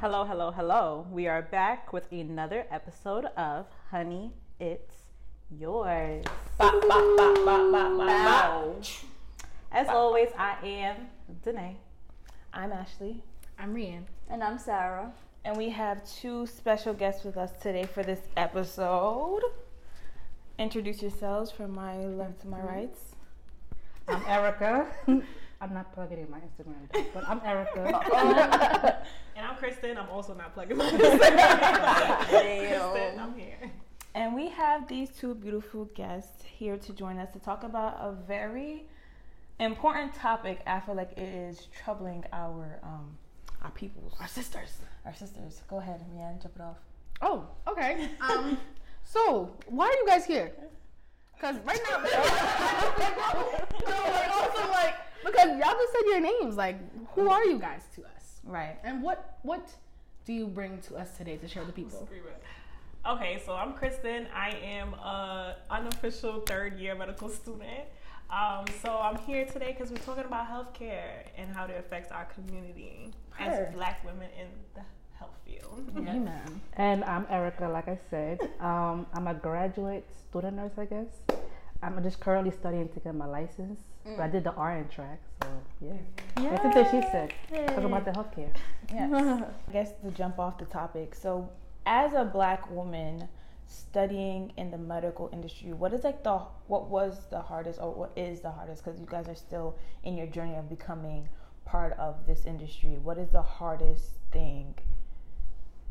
[0.00, 1.08] Hello, hello, hello.
[1.10, 4.30] We are back with another episode of Honey,
[4.60, 4.94] It's
[5.50, 6.24] Yours.
[6.56, 6.76] Bow.
[9.72, 11.08] As always, I am
[11.44, 11.78] Danae.
[12.52, 13.24] I'm Ashley.
[13.58, 14.04] I'm Rian.
[14.30, 15.10] And I'm Sarah.
[15.44, 19.42] And we have two special guests with us today for this episode.
[20.60, 22.68] Introduce yourselves from my left to my mm-hmm.
[22.68, 22.96] right.
[24.06, 24.86] I'm Erica.
[25.60, 29.02] I'm not plugging in my Instagram, though, but I'm Erica.
[29.36, 29.96] And I'm Kristen.
[29.96, 32.18] I'm also not plugging my Instagram.
[32.28, 33.70] Kristen, I'm here.
[34.14, 38.12] And we have these two beautiful guests here to join us to talk about a
[38.26, 38.86] very
[39.60, 40.60] important topic.
[40.66, 43.16] I feel like it is troubling our um,
[43.62, 44.70] our peoples, Our sisters.
[45.04, 45.62] our sisters.
[45.68, 46.78] Go ahead, Rianne, jump it off.
[47.22, 48.08] Oh, okay.
[48.20, 48.58] Um,
[49.04, 50.52] so why are you guys here?
[51.34, 52.04] Because right now, no,
[54.12, 56.56] like also like because y'all just said your names.
[56.56, 56.76] Like,
[57.14, 58.40] who are you guys to us?
[58.44, 58.76] Right.
[58.84, 59.68] And what what
[60.24, 62.08] do you bring to us today to share with the people?
[63.06, 64.26] Okay, so I'm Kristen.
[64.34, 67.84] I am a unofficial third year medical student.
[68.30, 72.26] Um, so I'm here today because we're talking about healthcare and how it affects our
[72.26, 73.50] community Her.
[73.50, 74.82] as Black women in the
[75.18, 75.90] health field.
[75.96, 76.60] Amen.
[76.74, 78.40] And I'm Erica, like I said.
[78.60, 81.06] Um, I'm a graduate student nurse, I guess.
[81.82, 83.80] I'm just currently studying to get my license.
[84.16, 85.48] But I did the RN track, so
[85.80, 85.92] yeah.
[86.36, 87.34] That's something she said.
[87.68, 88.54] Talk about the healthcare.
[88.92, 89.12] Yes.
[89.68, 91.14] I guess to jump off the topic.
[91.14, 91.50] So,
[91.86, 93.28] as a black woman
[93.66, 98.12] studying in the medical industry, what is like the what was the hardest or what
[98.16, 101.28] is the hardest because you guys are still in your journey of becoming
[101.64, 102.98] part of this industry.
[103.02, 104.74] What is the hardest thing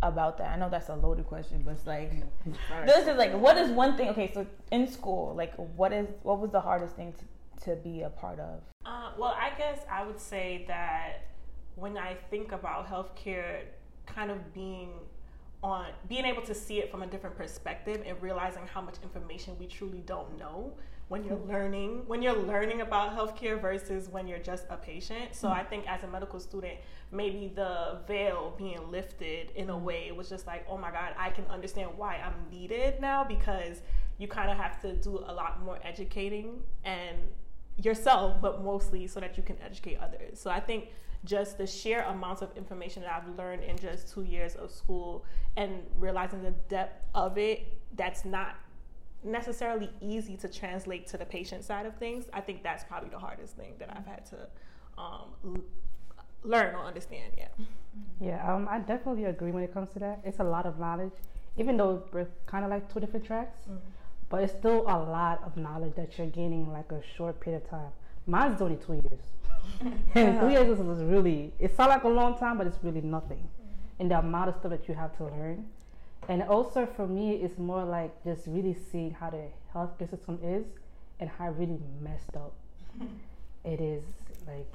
[0.01, 0.49] about that?
[0.51, 2.11] I know that's a loaded question, but it's like
[2.85, 4.09] this is like what is one thing?
[4.09, 7.25] Okay, so in school, like what is what was the hardest thing to,
[7.63, 8.61] to be a part of?
[8.85, 11.27] Uh, well, I guess I would say that
[11.75, 13.61] when I think about healthcare,
[14.05, 14.89] kind of being
[15.63, 19.55] on being able to see it from a different perspective and realizing how much information
[19.59, 20.71] we truly don't know
[21.07, 21.51] when you're hmm.
[21.51, 25.33] learning when you're learning about healthcare versus when you're just a patient.
[25.33, 25.55] So hmm.
[25.55, 26.75] i think as a medical student
[27.11, 29.83] maybe the veil being lifted in a hmm.
[29.83, 33.23] way it was just like oh my god i can understand why i'm needed now
[33.23, 33.81] because
[34.19, 37.17] you kind of have to do a lot more educating and
[37.81, 40.39] yourself, but mostly so that you can educate others.
[40.39, 40.89] So I think
[41.25, 45.25] just the sheer amounts of information that I've learned in just two years of school
[45.55, 48.55] and realizing the depth of it, that's not
[49.23, 52.25] necessarily easy to translate to the patient side of things.
[52.33, 54.47] I think that's probably the hardest thing that I've had to
[54.97, 55.63] um, l-
[56.43, 57.33] learn or understand.
[57.37, 57.47] Yeah.
[58.21, 60.19] Yeah, um, I definitely agree when it comes to that.
[60.23, 61.13] It's a lot of knowledge,
[61.57, 63.59] even though we're kind of like two different tracks.
[64.29, 67.63] But it's still a lot of knowledge that you're gaining in like a short period
[67.63, 67.91] of time.
[68.25, 69.21] Mine's only two years.
[70.15, 73.47] and two years is really, it sounds like a long time, but it's really nothing.
[73.99, 75.65] And the amount of stuff that you have to learn.
[76.27, 80.65] And also for me, it's more like just really seeing how the healthcare system is
[81.19, 82.53] and how really messed up
[83.63, 84.03] it is.
[84.45, 84.67] Like,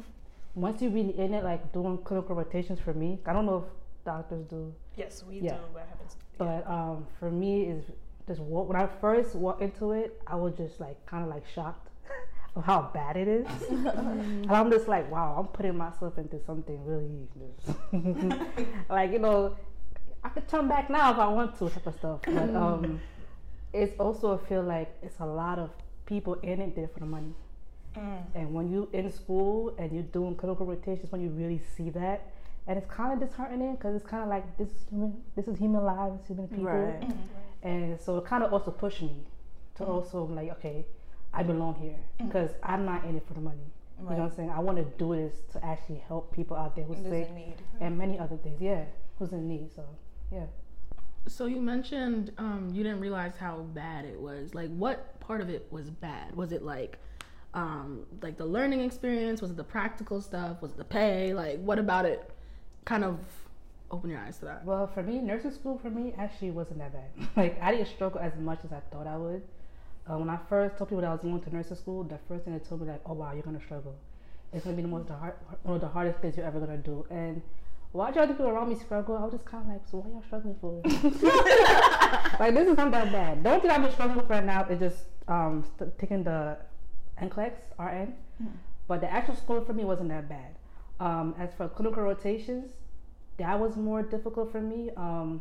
[0.55, 4.05] once you're really in it, like doing clinical rotations for me, I don't know if
[4.05, 5.57] doctors do Yes, we Yeah.
[5.57, 5.79] do.
[5.79, 6.17] I haven't.
[6.39, 7.85] but um, for me, is
[8.27, 11.45] just walk, when I first walked into it, I was just like kind of like
[11.55, 11.89] shocked
[12.57, 13.47] of how bad it is.
[13.71, 17.29] and I'm just like, wow, I'm putting myself into something really,
[18.91, 19.57] like you know,
[20.25, 22.21] I could turn back now if I want to, type of stuff.
[22.25, 22.57] But mm.
[22.57, 23.01] um,
[23.73, 25.71] it's also I feel like it's a lot of
[26.07, 27.35] people in it there for the money.
[27.97, 28.23] Mm.
[28.35, 32.33] And when you in school and you're doing clinical rotations, when you really see that,
[32.67, 35.59] and it's kind of disheartening because it's kind of like this is human, this is
[35.59, 37.01] human lives, human people, Right.
[37.01, 37.13] Mm-hmm.
[37.63, 39.25] And so it kind of also pushed me
[39.77, 40.87] to also like, okay,
[41.33, 43.59] I belong here because I'm not in it for the money.
[43.99, 44.51] You know what I'm saying?
[44.51, 47.35] I want to do this to actually help people out there who's Who's sick in
[47.37, 47.55] need.
[47.81, 48.61] and many other things.
[48.61, 48.85] Yeah,
[49.19, 49.71] who's in need.
[49.75, 49.85] So
[50.33, 50.47] yeah.
[51.29, 54.55] So you mentioned um, you didn't realize how bad it was.
[54.55, 56.35] Like, what part of it was bad?
[56.35, 56.99] Was it like,
[57.55, 59.41] um, like the learning experience?
[59.41, 60.61] Was it the practical stuff?
[60.61, 61.33] Was it the pay?
[61.33, 62.29] Like, what about it?
[62.85, 63.21] Kind of
[63.93, 64.65] open your eyes to that.
[64.65, 67.29] Well, for me, nursing school for me actually wasn't that bad.
[67.37, 69.43] like I didn't struggle as much as I thought I would.
[70.11, 72.45] Uh, when I first told people that I was going to nursing school, the first
[72.45, 73.95] thing they told me like, "Oh wow, you're gonna struggle.
[74.53, 76.79] It's gonna be the most the hard, one of the hardest things you're ever gonna
[76.79, 77.41] do." And
[77.93, 80.11] watching other people around me struggle, I was just kind of like, "So what are
[80.11, 80.81] y'all struggling for?"
[82.41, 83.45] like this is not that bad.
[83.45, 86.57] The only thing I've been struggling with right now is just um st- taking the
[87.21, 88.15] NCLEX RN,
[88.89, 90.57] but the actual school for me wasn't that bad.
[90.99, 92.73] Um, as for clinical rotations,
[93.39, 94.91] that was more difficult for me.
[94.97, 95.41] Um,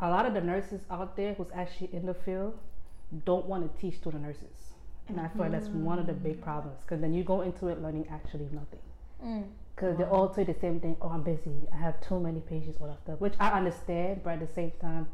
[0.00, 2.58] a lot of the nurses out there who's actually in the field
[3.24, 4.74] don't want to teach to the nurses,
[5.08, 7.68] and I feel like that's one of the big problems because then you go into
[7.68, 8.80] it learning actually nothing.
[9.24, 9.44] Mm.
[9.74, 10.96] Because they all say the same thing.
[11.00, 11.66] Oh, I'm busy.
[11.72, 13.20] I have too many patients, all that stuff.
[13.20, 15.08] Which I understand, but at the same time,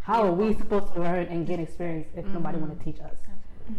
[0.00, 3.16] how are we supposed to learn and gain experience if nobody want to teach us?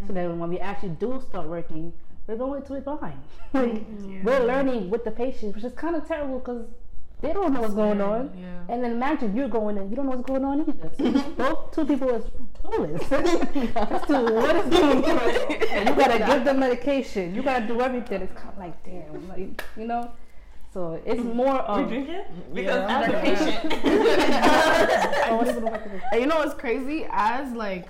[0.07, 1.93] So then when we actually do start working,
[2.27, 3.21] we're going to it blind.
[3.53, 3.83] like,
[4.23, 6.65] We're learning with the patients, which is kind of terrible because
[7.21, 8.31] they don't know what's going on.
[8.37, 8.73] Yeah.
[8.73, 10.91] And then imagine you're going in, you don't know what's going on either.
[10.97, 12.25] So both two people is
[12.63, 13.11] clueless
[13.91, 15.19] as to what is going on.
[15.75, 17.35] And you gotta give them medication.
[17.35, 18.21] You gotta do everything.
[18.21, 20.11] It's kind of like damn, like you know.
[20.73, 21.35] So it's mm.
[21.35, 21.89] more of.
[21.89, 22.99] Because Yeah.
[22.99, 23.73] as a patient,
[25.31, 26.01] what is it about this?
[26.11, 27.07] And you know what's crazy?
[27.09, 27.87] As like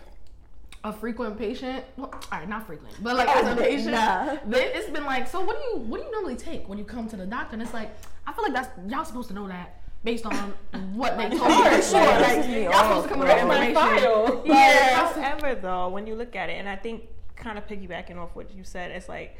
[0.86, 4.38] a frequent patient, well, all right, not frequent, but like oh, as a patient, Nah.
[4.46, 6.84] they, it's been like, so what do you what do you normally take when you
[6.86, 7.54] come to the doctor?
[7.54, 7.90] And it's like,
[8.28, 10.54] I feel like that's y'all supposed to know that based on
[10.94, 11.82] what they told you.
[11.82, 13.38] Sure, Like, pisses y'all supposed to come with bro.
[13.40, 13.74] information.
[14.44, 15.12] But Yeah.
[15.14, 18.54] however, though, when you look at it, and I think kind of piggybacking off what
[18.56, 19.36] you said, it's like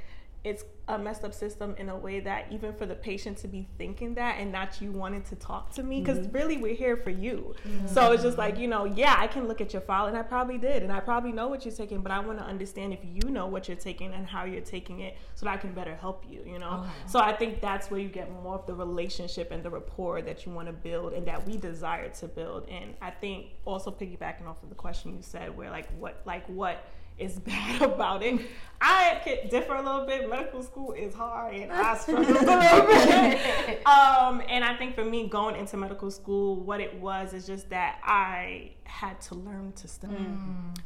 [0.46, 3.68] it's a messed up system in a way that even for the patient to be
[3.80, 6.38] thinking that and not you wanting to talk to me, because mm-hmm.
[6.38, 7.56] really we're here for you.
[7.68, 7.88] Mm-hmm.
[7.88, 10.22] So it's just like, you know, yeah, I can look at your file and I
[10.22, 13.00] probably did, and I probably know what you're taking, but I want to understand if
[13.04, 15.96] you know what you're taking and how you're taking it so that I can better
[15.96, 16.70] help you, you know?
[16.70, 16.92] Uh-huh.
[17.08, 20.46] So I think that's where you get more of the relationship and the rapport that
[20.46, 22.70] you want to build and that we desire to build.
[22.70, 26.46] And I think also piggybacking off of the question you said, where like what, like
[26.48, 26.86] what,
[27.18, 28.42] is bad about it.
[28.82, 30.30] I could differ a little bit.
[30.30, 33.88] Medical school is hard, and I struggled a little bit.
[33.88, 37.70] Um, and I think for me, going into medical school, what it was is just
[37.70, 40.28] that I had to learn to study.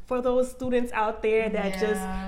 [0.05, 1.79] For those students out there that Yeah.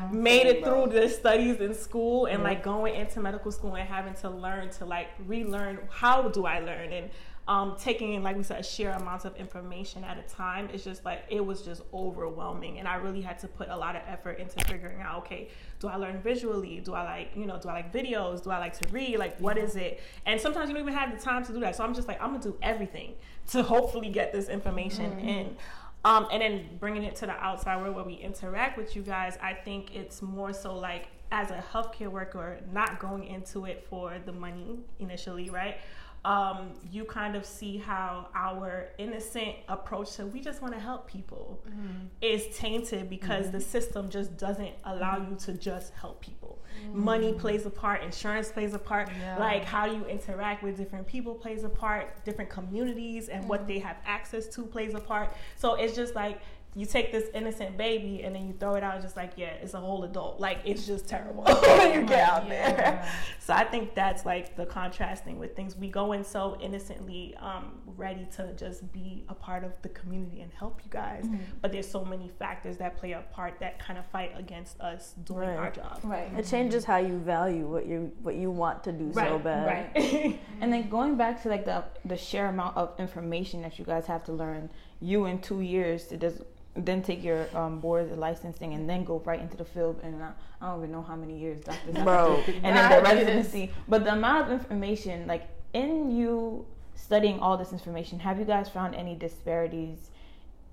[0.09, 3.87] just made it through the studies in school and like going into medical school and
[3.87, 7.09] having to learn to like relearn how do I learn and
[7.51, 10.69] um, taking in, like we said, a sheer amount of information at a time.
[10.71, 13.93] It's just like it was just overwhelming, and I really had to put a lot
[13.97, 15.49] of effort into figuring out, okay,
[15.81, 16.79] do I learn visually?
[16.79, 18.41] Do I like, you know, do I like videos?
[18.41, 19.19] Do I like to read?
[19.19, 19.99] Like, what is it?
[20.25, 21.75] And sometimes you don't even have the time to do that.
[21.75, 23.15] So I'm just like, I'm gonna do everything
[23.49, 25.57] to hopefully get this information in.
[26.05, 29.37] Um, and then bringing it to the outside world where we interact with you guys,
[29.43, 34.13] I think it's more so like as a healthcare worker, not going into it for
[34.25, 35.79] the money initially, right?
[36.23, 41.07] Um, you kind of see how our innocent approach to we just want to help
[41.07, 42.05] people mm-hmm.
[42.21, 43.67] is tainted because the mm-hmm.
[43.67, 46.63] system just doesn't allow you to just help people.
[46.85, 47.03] Mm-hmm.
[47.03, 49.39] Money plays a part, insurance plays a part, Yeah.
[49.39, 53.79] like how you interact with different people plays a part, different communities and what they
[53.79, 55.33] have access to plays a part.
[55.55, 56.41] So it's just like
[56.73, 59.73] you take this innocent baby and then you throw it out just like yeah it's
[59.73, 63.05] a whole adult like it's just terrible when you get out there
[63.39, 67.73] so i think that's like the contrasting with things we go in so innocently um,
[67.97, 71.25] ready to just be a part of the community and help you guys
[71.61, 75.13] but there's so many factors that play a part that kind of fight against us
[75.25, 75.57] doing Right.
[75.57, 76.31] our job Right.
[76.37, 79.93] It changes how you value what you what you want to do so bad.
[79.95, 80.39] Right.
[80.61, 84.05] and then going back to like the the sheer amount of information that you guys
[84.05, 84.69] have to learn,
[84.99, 86.41] you in two years to just
[86.75, 90.31] then take your um, board licensing and then go right into the field and I,
[90.61, 92.43] I don't even know how many years doctors have Bro.
[92.45, 92.59] to do.
[92.63, 93.71] and then the is- residency.
[93.87, 96.65] But the amount of information, like in you
[96.95, 100.11] studying all this information, have you guys found any disparities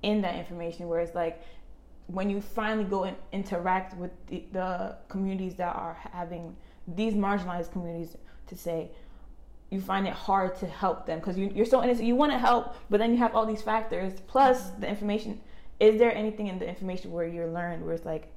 [0.02, 1.42] in that information where it's like
[2.06, 6.56] when you finally go and interact with the, the communities that are having
[6.86, 8.90] these marginalized communities to say
[9.70, 12.38] you find it hard to help them because you, you're so innocent you want to
[12.38, 15.38] help but then you have all these factors plus the information
[15.80, 18.32] is there anything in the information where you're learned where it's like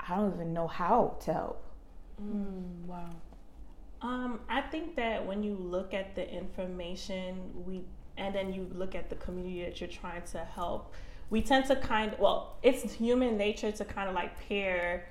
[0.00, 1.62] i don't even know how to help
[2.86, 3.10] wow.
[4.02, 7.82] Um, I think that when you look at the information, we
[8.18, 10.94] and then you look at the community that you're trying to help,
[11.28, 15.08] we tend to kind well, it's human nature to kind of like pair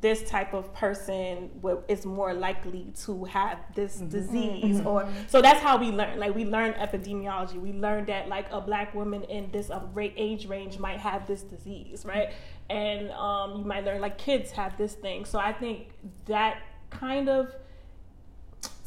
[0.00, 1.50] this type of person
[1.86, 6.44] is more likely to have this disease or so that's how we learn like we
[6.44, 7.60] learn epidemiology.
[7.60, 11.42] We learn that like a black woman in this uh, age range might have this
[11.42, 12.32] disease right?
[12.70, 15.24] And um, you might learn like kids have this thing.
[15.26, 15.90] So i think
[16.26, 17.54] that kind of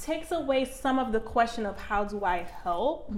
[0.02, 3.12] takes away some of the question of how do I help.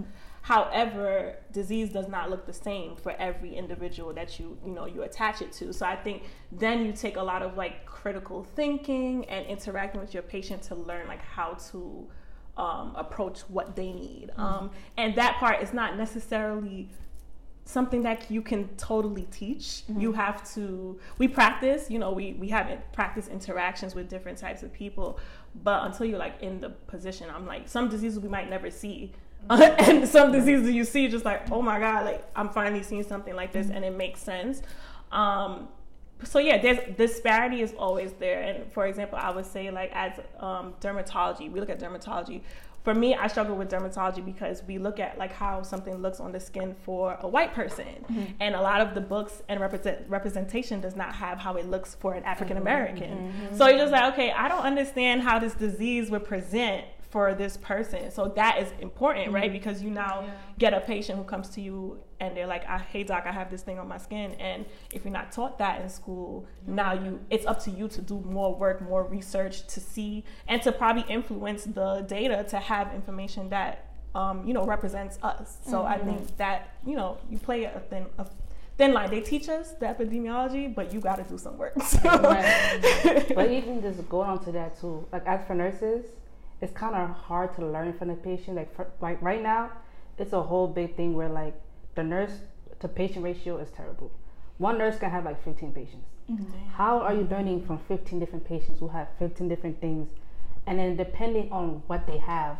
[0.48, 5.02] However, disease does not look the same for every individual that you you know you
[5.02, 5.74] attach it to.
[5.74, 6.24] So I think
[6.54, 10.76] then you take a lot of like critical thinking and interacting with your patient to
[10.76, 12.08] learn like how to
[12.56, 14.32] um, approach what they need.
[14.38, 16.88] Um, and that part is not necessarily
[17.66, 19.84] something that you can totally teach.
[19.98, 24.64] You have to we practice, you know, we we have practice interactions with different types
[24.64, 25.20] of people,
[25.62, 29.12] but until you're like in the position, I'm like some diseases we might never see.
[29.80, 33.36] and some diseases you see just like, oh my god, like I'm finally seeing something
[33.36, 34.62] like this and it makes sense.
[35.12, 35.70] Um
[36.24, 38.42] so yeah, there's disparity is always there.
[38.42, 42.42] And for example, I would say like as um, dermatology, we look at dermatology.
[42.84, 46.32] For me, I struggle with dermatology because we look at like how something looks on
[46.32, 48.24] the skin for a white person, Mm-hmm.
[48.40, 51.96] and a lot of the books and represent, representation does not have how it looks
[51.96, 53.12] for an African American.
[53.34, 53.58] Mm-hmm.
[53.58, 57.58] So you're just like, okay, I don't understand how this disease would present for this
[57.58, 58.12] person.
[58.12, 59.52] So that is important, right?
[59.52, 60.26] Because you now
[60.60, 63.50] get a patient who comes to you and they're like, I, "Hey doc, I have
[63.50, 67.20] this thing on my skin." And if you're not taught that in school, now you
[67.30, 71.06] it's up to you to do more work, more research to see and to probably
[71.08, 73.86] influence the data to have information that
[74.16, 75.58] um, you know represents us.
[75.66, 78.26] So I think that you know you play a thin a
[78.78, 79.10] thin line.
[79.10, 81.74] They teach us the epidemiology, but you got to do some work.
[81.84, 82.00] So.
[82.04, 86.06] but even just going on to that too, like as for nurses,
[86.62, 88.58] it's kind of hard to learn from the patient.
[88.58, 89.72] Like for, like right now,
[90.18, 91.60] it's a whole big thing where like
[91.96, 92.40] the nurse
[92.80, 94.12] to patient ratio is terrible.
[94.58, 96.08] One nurse can have like 15 patients.
[96.30, 96.70] Mm-hmm.
[96.70, 100.10] How are you learning from 15 different patients who have 15 different things?
[100.66, 102.58] And then depending on what they have,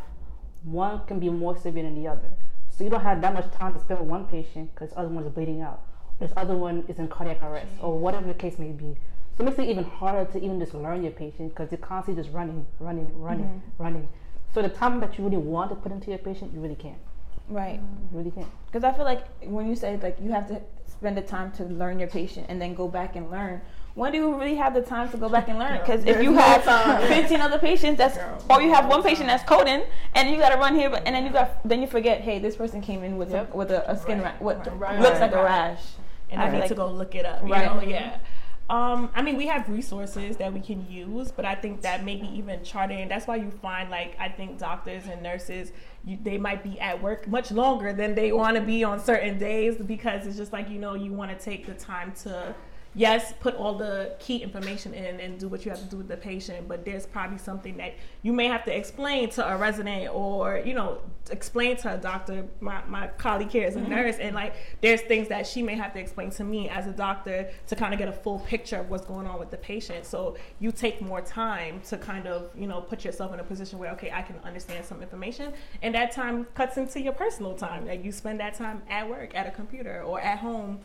[0.64, 2.30] one can be more severe than the other.
[2.70, 5.10] So you don't have that much time to spend with one patient because the other
[5.10, 5.82] one is bleeding out.
[6.20, 8.96] This other one is in cardiac arrest or whatever the case may be.
[9.38, 12.24] So it makes it even harder to even just learn your patient because you're constantly
[12.24, 13.84] just running, running, running, mm-hmm.
[13.84, 14.08] running.
[14.54, 16.98] So the time that you really want to put into your patient, you really can't.
[17.48, 17.80] Right.
[18.12, 18.48] You really can't.
[18.66, 21.64] Because I feel like when you say like you have to spend the time to
[21.66, 23.62] learn your patient and then go back and learn.
[23.94, 25.80] When do you really have the time to go back and learn?
[25.80, 26.64] Because if you have
[27.08, 28.18] 15 other patients, that's
[28.50, 31.16] or you have one patient that's coding, and you got to run here, but and
[31.16, 33.54] then you got then you forget, hey, this person came in with Yep.
[33.54, 35.00] a, with a, a skin ra- what Right.
[35.00, 35.82] looks like a rash.
[36.30, 37.44] and I I need like- to go look it up.
[37.44, 37.66] You Right.
[37.66, 38.18] know, yeah.
[38.70, 42.28] Um, I mean, we have resources that we can use, but I think that maybe
[42.28, 43.08] even charting.
[43.08, 45.72] That's why you find like I think doctors and nurses,
[46.04, 49.38] you, they might be at work much longer than they want to be on certain
[49.40, 52.54] days because it's just like you know you want to take the time to.
[52.98, 56.08] Yes, put all the key information in and do what you have to do with
[56.08, 60.10] the patient, but there's probably something that you may have to explain to a resident
[60.12, 62.48] or, you know, explain to a doctor.
[62.60, 63.92] My, my colleague here is a mm-hmm.
[63.92, 66.92] nurse, and like there's things that she may have to explain to me as a
[66.92, 70.04] doctor to kind of get a full picture of what's going on with the patient.
[70.04, 73.78] So you take more time to kind of, you know, put yourself in a position
[73.78, 77.86] where, okay, I can understand some information, and that time cuts into your personal time.
[77.86, 80.80] Like you spend that time at work, at a computer, or at home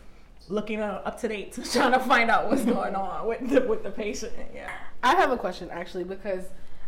[0.53, 3.91] looking up to date trying to find out what's going on with the, with the
[3.91, 4.33] patient.
[4.55, 4.71] Yeah.
[5.03, 6.45] I have a question actually because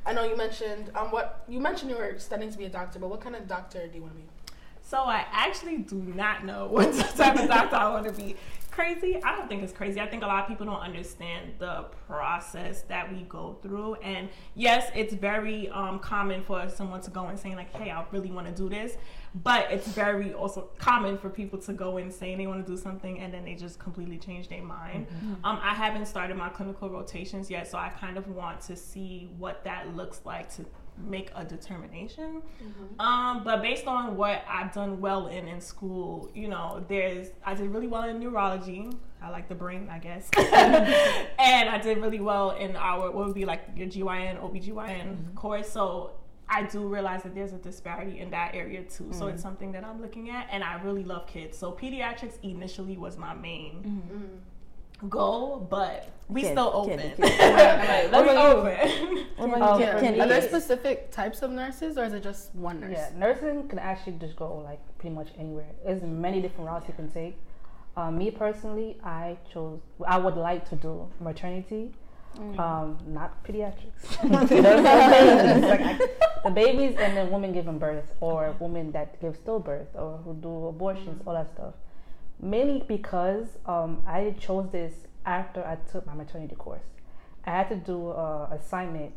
[0.07, 2.99] I know you mentioned um what you mentioned you were studying to be a doctor,
[2.99, 4.29] but what kind of doctor do you want to be?
[4.83, 8.37] So I actually do not know what type of doctor I want to be.
[8.71, 9.23] Crazy?
[9.23, 10.01] I don't think it's crazy.
[10.01, 13.95] I think a lot of people don't understand the process that we go through.
[13.97, 18.05] And yes, it's very um, common for someone to go and saying like, "Hey, I
[18.11, 18.97] really want to do this,"
[19.43, 22.81] but it's very also common for people to go and saying they want to do
[22.81, 25.07] something and then they just completely change their mind.
[25.43, 29.31] Um, I haven't started my clinical rotations yet, so I kind of want to see
[29.39, 30.65] what that looks like to
[30.97, 32.43] make a determination.
[33.01, 37.55] Um, but based on what I've done well in in school, you know, there's I
[37.55, 38.91] did really well in neurology.
[39.21, 40.29] I like the brain, I guess.
[40.37, 45.71] and I did really well in our what would be like your GYN, OBGYN course.
[45.71, 46.13] So
[46.49, 49.09] I do realize that there's a disparity in that area too.
[49.13, 49.39] So it's mm-hmm.
[49.39, 51.57] something that I'm looking at and I really love kids.
[51.57, 54.25] So pediatrics initially was my main mm-hmm.
[54.25, 55.09] Mm-hmm.
[55.09, 56.99] goal, but we Kids, still open.
[56.99, 58.39] kids, we What about you?
[58.39, 59.27] open.
[59.37, 60.01] What about oh, you, Oh, Karen?
[60.01, 60.21] Candy.
[60.21, 62.93] Are there specific types of nurses or is it just one nurse?
[62.93, 65.71] Yeah, nursing can actually just go like pretty much anywhere.
[65.85, 67.39] There's many different routes you can take.
[67.97, 69.81] Um, me personally, I chose.
[70.07, 71.93] I would like to do maternity,
[72.59, 74.03] um, not pediatrics.
[74.23, 75.99] The babies, like I-
[76.45, 80.67] the babies and then women giving birth, or women that give stillbirth, or who do
[80.67, 81.75] abortions, all that stuff.
[82.41, 84.93] Mainly because um, I chose this
[85.25, 86.83] after I took my maternity course.
[87.47, 89.13] I had to do a assignment,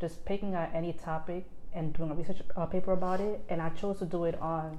[0.00, 3.68] just picking out any topic and doing a research uh, paper about it, and I
[3.70, 4.78] chose to do it on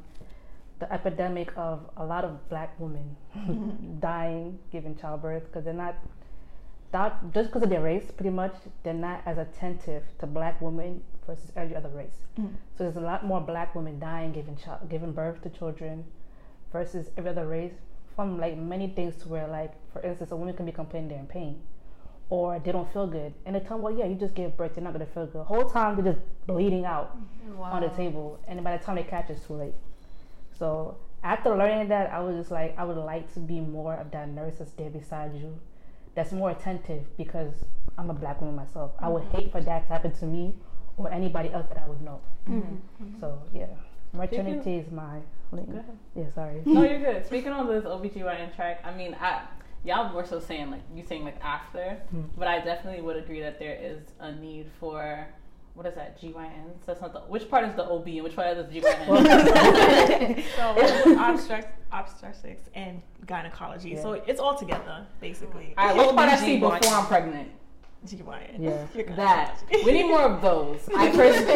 [0.80, 3.16] the epidemic of a lot of black women
[4.02, 5.96] dying giving childbirth because they're not
[6.98, 10.92] not just because of their race pretty much they're not as attentive to black women
[11.28, 12.18] versus every other race.
[12.40, 12.54] Mhm.
[12.76, 15.96] so there's a lot more black women dying giving child giving birth to children
[16.76, 17.78] versus every other race
[18.16, 21.26] from like many things to where like for instance a woman can be complaining they're
[21.28, 21.56] in pain
[22.36, 23.32] or they don't feel good.
[23.46, 25.26] And they tell them well yeah you just gave birth you're not going to feel
[25.32, 25.42] good.
[25.42, 27.08] The whole time they're just bleeding out
[27.74, 28.28] on the table.
[28.48, 29.76] And by the time they catch it's too late.
[30.60, 30.70] So
[31.24, 34.28] after learning that, I was just like, I would like to be more of that
[34.30, 35.50] nurse that's there beside you,
[36.16, 37.54] that's more attentive because
[37.98, 38.92] I'm a black woman myself.
[39.00, 39.38] I would mm-hmm.
[39.38, 40.56] hate for that to happen to me
[40.98, 42.22] or anybody else that I would know.
[42.50, 43.04] Mm-hmm.
[43.04, 43.20] Mm-hmm.
[43.20, 43.68] So yeah,
[44.14, 45.20] maternity is my.
[45.52, 45.86] Go ahead.
[46.16, 46.62] Yeah, sorry.
[46.66, 47.26] No, you're good.
[47.26, 49.44] Speaking on this OBGYN track, I mean, I
[49.84, 52.24] y'all more so saying like you saying like after, Hmm.
[52.38, 55.28] but I definitely would agree that there is a need for
[55.76, 56.80] what is that GYN?
[56.80, 60.44] So that's not the which part is the OB and which part is the GYN?
[60.56, 60.62] So
[61.18, 63.90] uh, obstetrics, obstetrics and gynecology.
[63.90, 64.02] Yeah.
[64.02, 65.74] So it's all together, basically.
[65.78, 67.52] All right, which part I see before I'm pregnant?
[68.06, 68.60] GYN.
[68.60, 69.16] Yeah.
[69.16, 70.88] That we need more of those.
[70.96, 71.56] I personally,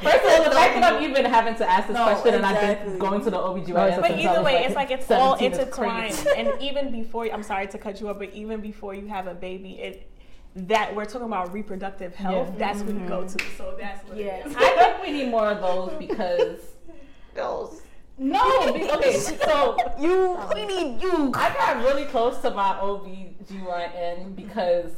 [0.00, 2.44] first of all, the fact that I'm even having to ask this No, question and
[2.44, 3.68] I've been going to the OBGYN.
[3.68, 6.26] No, But either way, like, it's like it's all 17 is intertwined.
[6.36, 9.34] and even before, I'm sorry to cut you up, but even before you have a
[9.34, 10.11] baby, it
[10.54, 12.48] that we're talking about reproductive health.
[12.52, 12.58] Yeah.
[12.58, 13.36] That's what you go mm-hmm.
[13.36, 13.44] to.
[13.56, 14.36] So that's what Yeah.
[14.36, 14.56] it is.
[14.56, 16.58] I think we need more of those because
[17.34, 17.80] Those.
[18.18, 20.38] no, be- okay, so You.
[20.54, 21.32] We need you.
[21.34, 24.92] I got really close to my OBGYN because,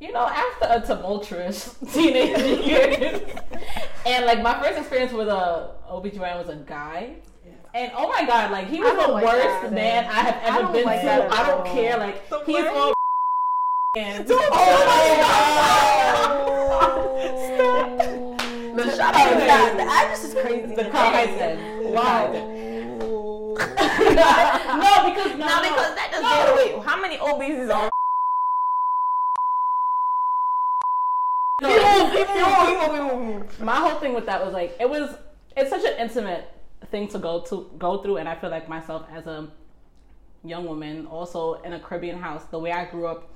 [0.00, 2.36] you know, after a tumultuous teenage
[2.66, 3.20] years,
[4.04, 7.14] and like my first experience with a OBGYN was a guy.
[7.74, 9.72] And oh my god, like he was the like worst that.
[9.72, 11.28] man I have ever don't been like to.
[11.32, 11.96] I don't care.
[11.98, 12.92] Like The he's all
[13.96, 14.76] Oh oh,
[17.20, 17.46] and
[18.76, 19.30] The shout out.
[19.34, 20.74] The, the actress is crazy.
[20.74, 21.92] The Kaizen.
[21.92, 22.32] Wow.
[22.32, 23.64] no,
[25.14, 26.54] because no, Now no, because that doesn't no.
[26.56, 26.74] wait.
[26.84, 27.90] How many OBs is on?
[33.60, 35.16] my whole thing with that was like it was
[35.56, 36.50] it's such an intimate
[36.90, 39.48] thing to go to go through and i feel like myself as a
[40.42, 43.32] young woman also in a caribbean house the way i grew up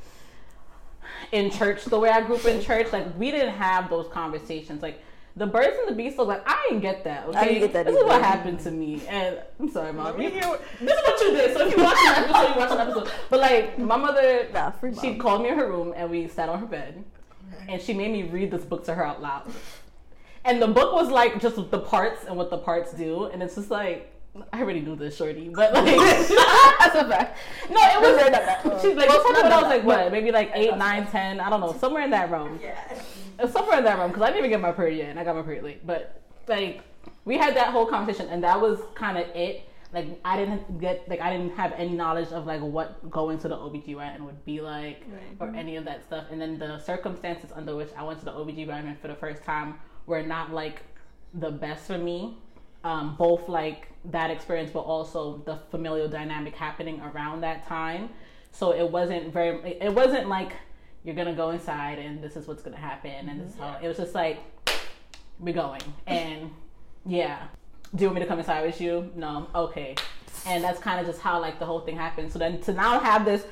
[1.33, 4.83] in church the way i grew up in church like we didn't have those conversations.
[4.83, 5.03] Like
[5.37, 7.73] the birds and the beasts was like i didn't get that okay I didn't get
[7.75, 10.21] that this is what happened to me and i'm sorry mom.
[10.21, 12.61] You- hear what- this is what you did so if you watch an episode you
[12.61, 13.11] watch an episode.
[13.31, 16.49] But like my mother Nah, free she called me in her room and we sat
[16.49, 17.05] on her bed
[17.69, 19.51] and she made me read this book to her out loud.
[20.45, 23.55] And the book was like just the parts and what the parts do, and it's
[23.57, 24.11] just like
[24.53, 27.39] I already knew this, shorty, but like that's a fact.
[27.71, 30.51] No, it was that She's like, Well, none when I was like, what, maybe like
[30.55, 32.59] eight, nine, ten, I don't know, somewhere in that realm.
[33.39, 35.25] Uh, Somewhere in that realm, because I didn't even get my period yet, and I
[35.25, 35.87] got my period late.
[35.87, 36.83] But like,
[37.25, 39.63] we had that whole conversation, and that was kind of it.
[39.93, 43.49] Like, I didn't get like I didn't have any knowledge of like what going to
[43.49, 45.03] the OBGYN would be like
[45.41, 46.25] or any of that stuff.
[46.31, 49.77] And then the circumstances under which I went to the OBGYN for the first time
[50.07, 50.83] were not like
[51.35, 52.37] the best for me.
[52.85, 58.11] Um, both like that experience, but also the familial dynamic happening around that time.
[58.53, 59.79] So it wasn't very.
[59.81, 60.53] It wasn't like
[61.05, 63.79] you're gonna go inside and this is what's gonna happen and this is how.
[63.83, 64.39] It was just like
[65.39, 66.51] we're going and
[67.07, 67.47] yeah.
[67.95, 69.11] Do you want me to come inside with you?
[69.17, 69.49] No.
[69.55, 69.95] Okay.
[70.47, 72.33] And that's kind of just how like the whole thing happened.
[72.33, 73.45] So then to now have this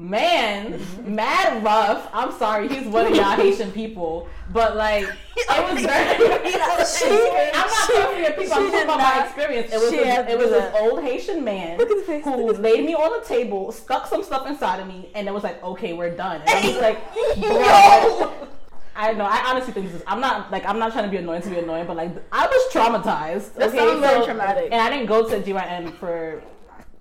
[0.00, 1.14] man, mm-hmm.
[1.14, 2.08] mad rough.
[2.12, 5.04] I'm sorry, he's one of y'all Haitian people, but like
[5.36, 6.24] it was very.
[7.54, 8.54] I'm not talking to people.
[8.54, 9.72] I'm talking about my experience.
[9.72, 12.24] It was she this, it was this old Haitian man at his face.
[12.24, 15.42] who laid me on the table, stuck some stuff inside of me, and it was
[15.42, 16.40] like, okay, we're done.
[16.46, 18.48] And I was like, bro.
[18.96, 19.24] I know.
[19.24, 20.02] I honestly think this is.
[20.06, 22.46] I'm not like I'm not trying to be annoying to be annoying, but like I
[22.46, 23.54] was traumatized.
[23.54, 24.64] That sounds very traumatic.
[24.72, 26.42] And I didn't go to GYN for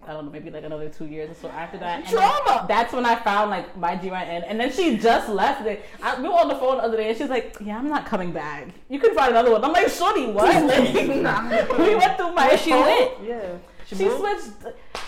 [0.10, 2.00] I don't know, maybe like another two years or so after that.
[2.00, 2.65] And Trauma.
[2.67, 5.86] That's when I found like my GYN, and then she just left it.
[6.02, 8.08] I, we were on the phone the other day, and she's like, "Yeah, I'm not
[8.08, 8.69] coming back.
[8.89, 10.93] You can find another one." I'm like, "Shorty, what?" Like,
[11.78, 12.56] we went through my.
[12.56, 12.82] she phone.
[12.82, 13.12] went?
[13.24, 13.52] Yeah.
[13.86, 14.45] She switched.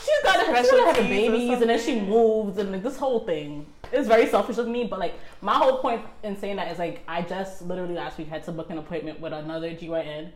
[0.05, 3.65] She's got she was having babies, and then she moves and like this whole thing.
[3.91, 7.01] It's very selfish of me, but like my whole point in saying that is like
[7.07, 10.31] I just literally last week had to book an appointment with another GYN,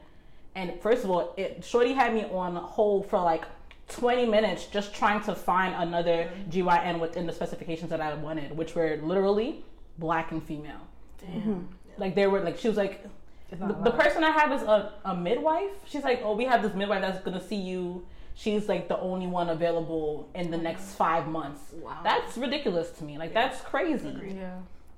[0.56, 3.45] and first of all, it Shorty had me on hold for like
[3.89, 8.76] 20 minutes just trying to find another GYN within the specifications that I wanted, which
[8.76, 9.63] were literally
[9.98, 10.82] black and female.
[11.19, 11.41] Damn.
[11.41, 11.60] Mm-hmm.
[11.98, 13.06] Like they were like she was like
[13.50, 15.71] the, the person I have is a, a midwife.
[15.86, 18.06] She's like, oh, we have this midwife that's gonna see you.
[18.34, 21.62] She's like the only one available in the next five months.
[21.74, 22.02] Wow.
[22.04, 23.17] That's ridiculous to me.
[23.17, 24.13] Like that's crazy.
[24.36, 24.58] Yeah.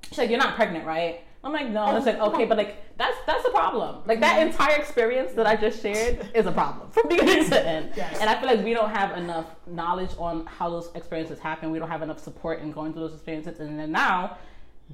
[0.10, 1.22] She's like, you're not pregnant, right?
[1.44, 1.86] I'm like, no.
[1.86, 4.02] And it's like, okay, but like that's that's a problem.
[4.06, 4.50] Like that mm-hmm.
[4.50, 7.98] entire experience that I just shared is a problem from beginning to end.
[7.98, 11.72] And I feel like we don't have enough knowledge on how those experiences happen.
[11.72, 13.60] We don't have enough support in going through those experiences.
[13.60, 14.38] And then now,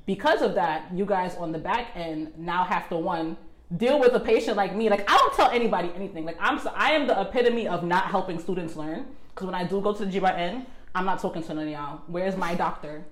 [0.06, 3.38] because of that, you guys on the back end now have to one
[3.78, 4.90] deal with a patient like me.
[4.90, 6.26] Like I don't tell anybody anything.
[6.26, 9.06] Like I'm so, I am the epitome of not helping students learn.
[9.34, 12.02] Because when I do go to the GYN, I'm not talking to none of y'all.
[12.06, 13.04] Where's my doctor?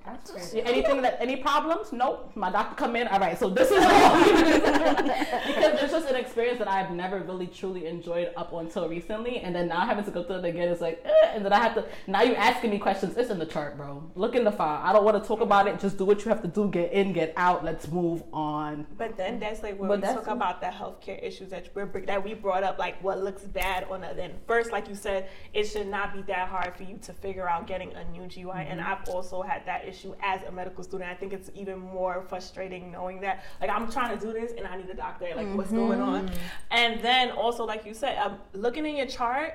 [0.53, 1.91] Anything that any problems?
[1.91, 2.31] Nope.
[2.35, 3.07] My doctor come in.
[3.07, 3.39] All right.
[3.39, 3.79] So this is
[5.47, 9.55] because it's just an experience that I've never really truly enjoyed up until recently, and
[9.55, 11.73] then now having to go through it again is like, eh, and then I have
[11.73, 11.85] to.
[12.05, 13.17] Now you asking me questions.
[13.17, 14.03] It's in the chart, bro.
[14.13, 14.79] Look in the file.
[14.83, 15.79] I don't want to talk about it.
[15.79, 16.69] Just do what you have to do.
[16.69, 17.65] Get in, get out.
[17.65, 18.85] Let's move on.
[18.95, 22.23] But then that's like when But we talk about the healthcare issues that we're that
[22.23, 24.17] we brought up, like what looks bad on it.
[24.17, 27.49] Then first, like you said, it should not be that hard for you to figure
[27.49, 28.89] out getting a new GY, and Mm-hmm.
[28.91, 31.09] I've also had that issue as a medical student.
[31.09, 34.63] I think it's even more frustrating knowing that, like, I'm trying to do this and
[34.67, 35.27] I need a doctor.
[35.35, 36.21] Like, what's going on?
[36.27, 36.35] Mm-hmm.
[36.81, 39.51] And then also, like you said, um, looking in your chart.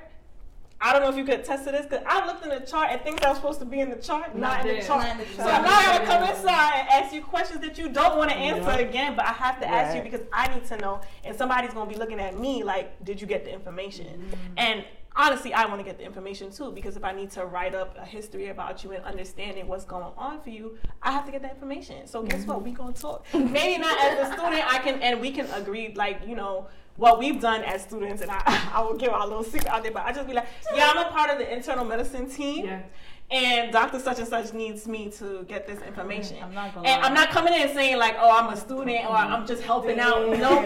[0.79, 2.89] I don't know if you could attest to this because I looked in the chart
[2.93, 5.05] and things that were supposed to be in the chart, not, in the chart.
[5.05, 5.63] Not in the So chart.
[5.65, 8.73] now I gotta come inside and ask you questions that you don't want to answer
[8.83, 8.87] Yeah.
[8.89, 11.89] again, but I have to ask you because I need to know, and somebody's gonna
[11.91, 14.07] be looking at me like, did you get the information?
[14.07, 14.59] Mm-hmm.
[14.59, 14.85] And
[15.17, 17.97] honestly, I want to get the information too because if I need to write up
[17.99, 21.43] a history about you and understanding what's going on for you, I have to get
[21.43, 22.07] the information.
[22.07, 22.63] So guess what?
[22.63, 23.27] We gonna talk.
[23.33, 23.53] Mm-hmm.
[23.53, 27.19] Maybe not as a student, I can and we can agree like you know what
[27.19, 28.43] we've done as students, and I
[28.75, 31.07] I will give our little secret out there, but I just be like, yeah, I'm
[31.07, 32.67] a part of the internal medicine team.
[32.67, 32.83] Yeah.
[33.29, 33.99] And Dr.
[33.99, 36.37] Such and Such needs me to get this information.
[36.41, 37.09] I'm not gonna and lie.
[37.09, 40.29] I'm not coming in saying like, oh, I'm a student or I'm just helping out.
[40.29, 40.61] No,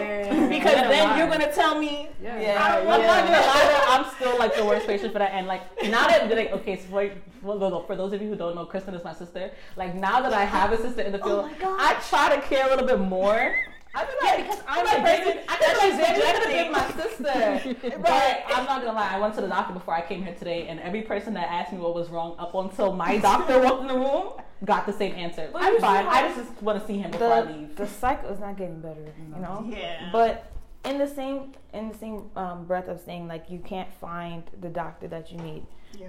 [0.47, 0.87] because Yeah.
[0.87, 1.17] then lie.
[1.17, 2.97] you're gonna tell me Yeah, Yeah, I'm yeah.
[2.97, 3.85] not gonna lie.
[3.89, 5.31] I'm still like the worst patient for that.
[5.33, 7.09] And like now that like okay, so for,
[7.41, 9.49] for for those of you who don't know, Kristen is my sister.
[9.75, 12.67] Like now that I have a sister in the oh field, I try to care
[12.67, 13.55] a little bit more.
[13.93, 16.45] I feel like because I'm like, like, baby, I feel like that's baby could have
[16.45, 16.63] rejecting.
[16.63, 17.97] been my sister.
[18.01, 19.09] But I'm not gonna lie.
[19.13, 21.73] I went to the doctor before I came here today, and every person that asked
[21.73, 25.13] me what was wrong up until my doctor walked in the room got the same
[25.15, 25.49] answer.
[25.55, 26.05] I'm fine.
[26.05, 27.75] I just, just want to see him before I The, leave.
[27.75, 29.65] the cycle is not getting better, you know.
[29.67, 30.09] Yeah.
[30.11, 30.51] But
[30.85, 34.69] in the same in the same um, breath of saying like you can't find the
[34.69, 35.65] doctor that you need,
[35.99, 36.07] Yeah.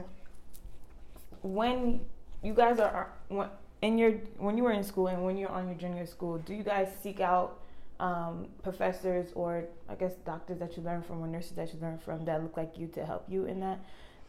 [1.42, 2.00] when
[2.42, 3.48] you guys are when
[3.80, 6.54] in your when you were in school and when you're on your junior school, do
[6.54, 7.58] you guys seek out
[8.00, 11.98] um, professors or I guess doctors that you learn from or nurses that you learn
[11.98, 13.78] from that look like you to help you in that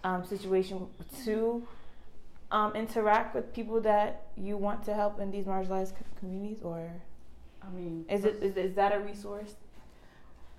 [0.04, 0.88] um, situation
[1.26, 1.66] to
[2.52, 6.92] um, interact with people that you want to help in these marginalized communities or
[7.66, 9.56] I mean, is it is, is that a resource?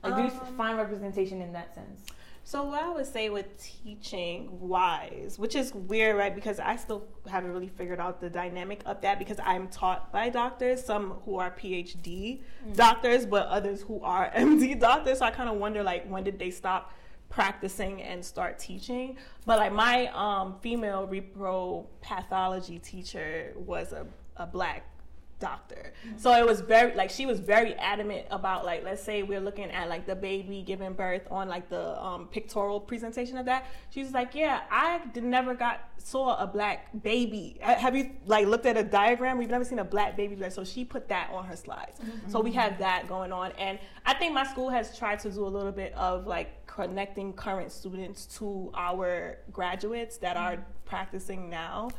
[0.02, 2.06] Like, do you Um, find representation in that sense?
[2.46, 6.34] So what I would say with teaching wise, which is weird, right?
[6.34, 10.28] Because I still haven't really figured out the dynamic of that because I'm taught by
[10.28, 12.42] doctors, some who are PhD
[12.74, 15.20] doctors, but others who are MD doctors.
[15.20, 16.92] So I kind of wonder like when did they stop
[17.30, 19.16] practicing and start teaching?
[19.46, 24.93] But like my um, female repro pathology teacher was a, a black
[25.40, 25.92] doctor.
[26.16, 29.70] So it was very like she was very adamant about like let's say we're looking
[29.70, 33.66] at like the baby giving birth on like the um, pictorial presentation of that.
[33.90, 37.58] She was like, yeah, I did, never got saw a black baby.
[37.62, 39.38] Ha- Have you like looked at a diagram?
[39.38, 40.38] We've never seen a black baby.
[40.50, 42.00] So she put that on her slides.
[42.28, 45.44] So we have that going on, and I think my school has tried to do
[45.46, 51.90] a little bit of like connecting current students to our graduates that are practicing now.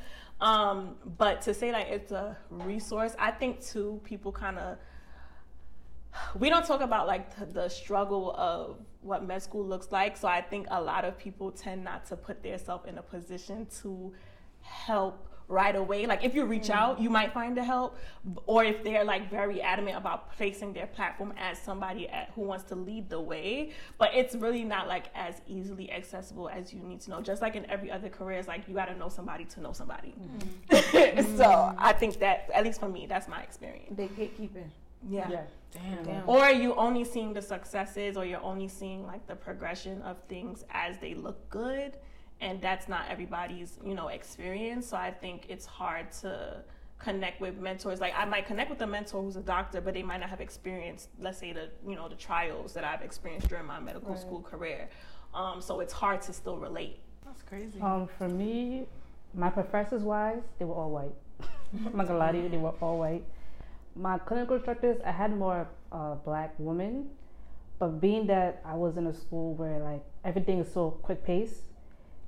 [0.41, 4.78] Um, but to say like it's a resource, I think too people kind of
[6.38, 10.17] we don't talk about like the, the struggle of what med school looks like.
[10.17, 13.67] So I think a lot of people tend not to put themselves in a position
[13.82, 14.13] to
[14.62, 16.05] help right away.
[16.05, 16.75] Like if you reach mm.
[16.75, 17.97] out, you might find the help,
[18.45, 22.63] or if they're like very adamant about placing their platform as somebody at, who wants
[22.65, 23.71] to lead the way.
[23.97, 27.21] But it's really not like as easily accessible as you need to know.
[27.21, 29.73] Just like in every other career, it's like you got to know somebody to know
[29.73, 30.13] somebody.
[30.71, 31.38] Mm.
[31.38, 31.75] so mm.
[31.77, 33.93] I think that at least for me, that's my experience.
[33.95, 34.69] Big gatekeeping.
[35.08, 35.29] Yeah.
[35.29, 35.41] yeah.
[36.05, 36.27] Damn.
[36.27, 40.63] Or you only seeing the successes, or you're only seeing like the progression of things
[40.71, 41.97] as they look good,
[42.41, 44.88] and that's not everybody's you know experience.
[44.88, 46.63] So I think it's hard to
[47.00, 48.00] connect with mentors.
[48.00, 50.41] Like I might connect with a mentor who's a doctor, but they might not have
[50.41, 54.19] experienced, let's say the you know the trials that I've experienced during my medical Right.
[54.19, 54.89] school career.
[55.34, 57.00] Um, so it's hard to still relate.
[57.26, 57.82] That's crazy.
[57.82, 58.86] Um, for me,
[59.34, 61.15] my professors wise, they were all white.
[61.86, 63.24] I'm not gonna lie to you, they were all white.
[63.98, 67.10] My clinical instructors, I had more uh, black women,
[67.80, 71.63] but being that I was in a school where like everything is so quick paced,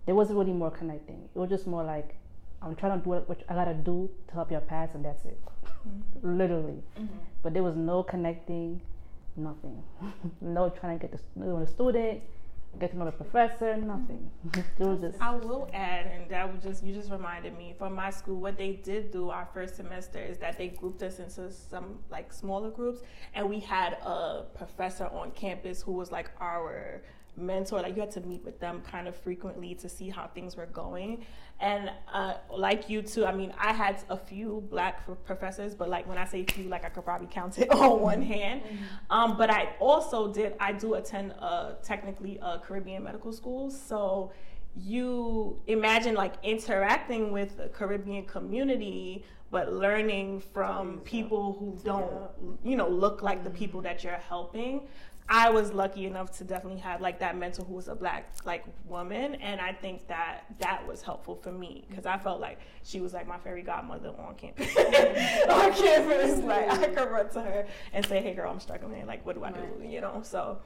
[0.08, 1.30] there wasn't really more connecting.
[1.36, 2.15] It was just more like
[2.62, 5.24] I'm trying to do what what I gotta do to help your pass, and that's
[5.26, 6.38] it, mm-hmm.
[6.38, 6.82] literally.
[6.98, 7.17] Mm-hmm.
[7.43, 8.82] But there was no connecting,
[9.36, 9.84] nothing,
[10.41, 12.22] no trying to get to know the student,
[12.80, 14.32] get to know the professor, nothing.
[14.48, 14.62] Mm-hmm.
[14.84, 17.93] it was just I will add, and that was just you just reminded me from
[17.93, 18.39] my school.
[18.39, 22.32] What they did do our first semester is that they grouped us into some like
[22.32, 23.02] smaller groups,
[23.36, 27.02] and we had a professor on campus who was like our
[27.38, 27.82] mentor.
[27.82, 30.65] Like you had to meet with them kind of frequently to see how things were
[30.65, 31.26] going.
[31.60, 36.08] And uh, like you too, I mean, I had a few black professors, but like
[36.08, 38.62] when I say few, like I could probably count it on one hand.
[39.10, 43.71] Um, but I also did, I do attend uh, technically a Caribbean medical school.
[43.71, 44.32] So
[44.76, 52.76] you imagine like interacting with the Caribbean community but learning from people who don't, you
[52.76, 54.82] know, look like the people that you're helping.
[55.30, 58.63] I was lucky enough to definitely have like that mentor who was a black like
[58.86, 63.02] woman, and I think that that was helpful for me because I felt like she
[63.02, 64.76] was like my fairy godmother on campus.
[64.78, 69.06] on campus, like I could run to her and say, "Hey, girl, I'm struggling.
[69.06, 70.60] Like, what do I do?" You know, so.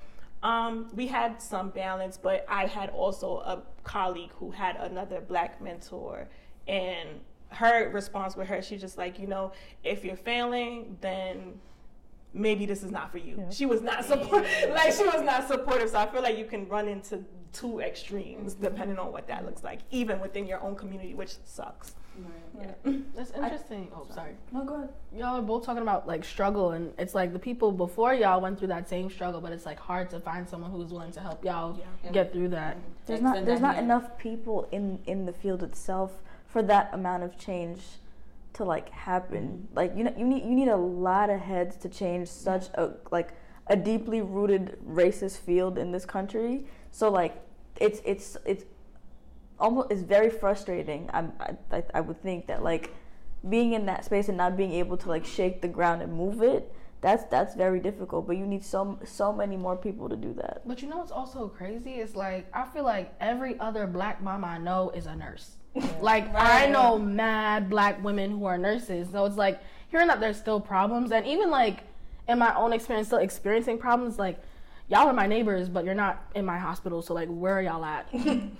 [0.43, 5.61] Um, we had some balance, but I had also a colleague who had another black
[5.61, 6.29] mentor,
[6.67, 7.19] and
[7.49, 9.51] her response with her, she's just like, you know,
[9.83, 11.59] if you're failing, then
[12.33, 13.45] maybe this is not for you.
[13.51, 15.89] She was not support like she was not supportive.
[15.89, 19.63] So I feel like you can run into two extremes depending on what that looks
[19.63, 21.95] like, even within your own community, which sucks.
[22.17, 22.75] Right.
[22.85, 22.91] Yeah.
[23.15, 23.89] That's interesting.
[23.95, 24.33] oh, sorry.
[24.51, 24.89] No, go ahead.
[25.15, 28.59] Y'all are both talking about like struggle, and it's like the people before y'all went
[28.59, 31.43] through that same struggle, but it's like hard to find someone who's willing to help
[31.43, 31.79] y'all
[32.11, 32.77] get through that.
[32.77, 32.91] Mm-hmm.
[33.05, 33.85] There's not there's not hand.
[33.85, 37.79] enough people in in the field itself for that amount of change
[38.53, 39.67] to like happen.
[39.73, 42.91] Like you know you need you need a lot of heads to change such a
[43.11, 43.33] like
[43.67, 46.65] a deeply rooted racist field in this country.
[46.91, 47.41] So like
[47.77, 48.65] it's it's it's
[49.59, 51.09] almost it's very frustrating.
[51.13, 51.33] I'm,
[51.71, 52.93] I I would think that like
[53.47, 56.41] being in that space and not being able to like shake the ground and move
[56.41, 56.73] it.
[57.01, 60.61] That's that's very difficult, but you need so so many more people to do that.
[60.65, 61.93] But you know what's also crazy?
[61.93, 65.55] It's like I feel like every other black mom I know is a nurse.
[66.01, 69.09] Like I know mad black women who are nurses.
[69.11, 71.83] So it's like hearing that there's still problems and even like
[72.27, 74.39] in my own experience still experiencing problems like
[74.87, 77.85] y'all are my neighbors but you're not in my hospital so like where are y'all
[77.85, 78.07] at?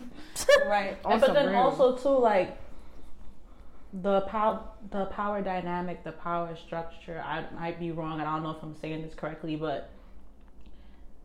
[0.66, 0.98] Right.
[1.04, 1.58] On but then real.
[1.58, 2.58] also too like
[3.94, 7.22] the power the power dynamic, the power structure.
[7.26, 9.90] I might be wrong, and I don't know if I'm saying this correctly, but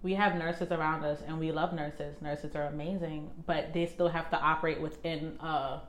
[0.02, 2.20] we have nurses around us and we love nurses.
[2.20, 5.80] Nurses are amazing, but they still have to operate within uh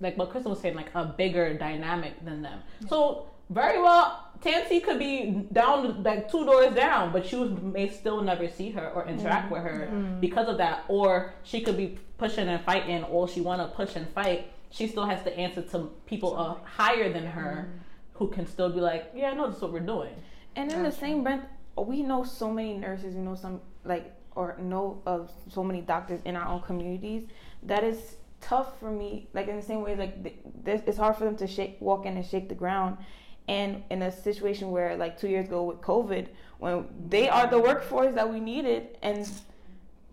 [0.00, 2.60] like what Crystal was saying, like a bigger dynamic than them.
[2.88, 8.20] So very well, Tansy could be down like two doors down, but you may still
[8.22, 9.86] never see her or interact with her
[10.20, 10.84] because of that.
[10.88, 14.50] Or she could be pushing and fighting, or she want to push and fight.
[14.70, 17.68] She still has to answer to people uh, higher than her,
[18.14, 20.14] who can still be like, "Yeah, I know this is what we're doing."
[20.56, 21.44] And in the same breath,
[21.76, 26.20] we know so many nurses, we know some like or know of so many doctors
[26.24, 27.28] in our own communities
[27.62, 29.28] that is tough for me.
[29.32, 32.06] Like in the same way, like th- this, it's hard for them to shake, walk
[32.06, 32.98] in and shake the ground.
[33.46, 37.58] And in a situation where, like two years ago with COVID, when they are the
[37.58, 39.30] workforce that we needed, and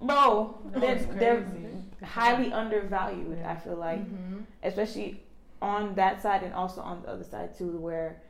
[0.02, 1.52] bro, they're, they're
[2.04, 3.40] highly undervalued.
[3.46, 4.02] I feel like,
[4.64, 5.24] especially
[5.62, 8.22] on that side and also on the other side too, where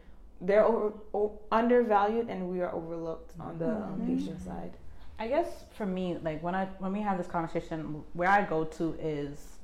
[0.41, 4.71] they're over, o- undervalued and we are overlooked on the um, patient side.
[5.19, 8.63] I guess for me, like when I when we have this conversation, where I go
[8.63, 9.57] to is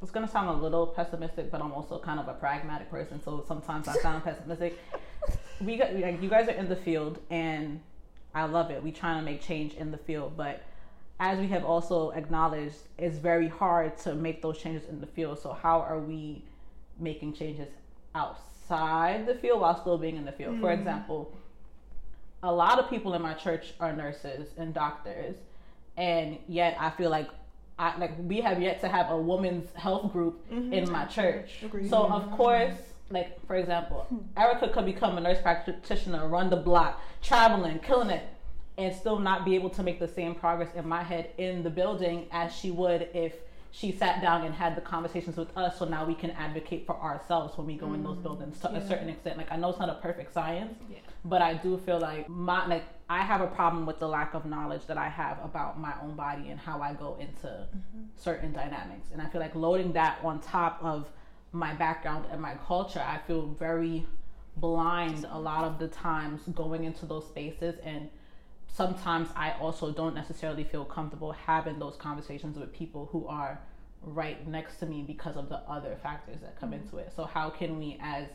[0.00, 3.44] it's gonna sound a little pessimistic, but I'm also kind of a pragmatic person, so
[3.46, 4.78] sometimes I sound pessimistic.
[5.60, 7.80] We got like you guys are in the field, and
[8.34, 8.82] I love it.
[8.82, 10.62] We trying to make change in the field, but
[11.20, 15.38] as we have also acknowledged, it's very hard to make those changes in the field.
[15.38, 16.44] So how are we
[16.98, 17.68] making changes
[18.14, 20.60] outside the field while still being in the field?
[20.60, 20.78] For hmm.
[20.78, 21.32] example,
[22.42, 25.36] a lot of people in my church are nurses and doctors,
[25.96, 27.28] and yet I feel like
[27.78, 30.72] I like we have yet to have a women's health group mm-hmm.
[30.72, 31.64] in my church.
[31.88, 32.74] So of course,
[33.10, 34.18] like for example, hmm.
[34.36, 38.24] Erica could become a nurse practitioner, run the block, traveling, killing it,
[38.78, 41.70] and still not be able to make the same progress in my head in the
[41.70, 43.34] building as she would if
[43.76, 46.96] she sat down and had the conversations with us so now we can advocate for
[46.96, 49.36] ourselves when we go in those mm, buildings to a certain extent.
[49.36, 50.74] Like i know it's not a perfect science
[51.24, 54.46] but i do feel like my like i have a problem with the lack of
[54.46, 58.04] knowledge that i have about my own body and how i go into mm-hmm.
[58.16, 59.08] certain dynamics.
[59.12, 61.10] And i feel like loading that on top of
[61.52, 64.06] my background and my culture i feel very
[64.56, 68.08] blind a lot of the times going into those spaces and
[68.76, 73.58] sometimes I also don't necessarily feel comfortable having those conversations with people who are
[74.02, 77.10] right next to me because of the other factors that come into it.
[77.16, 78.26] So how can we as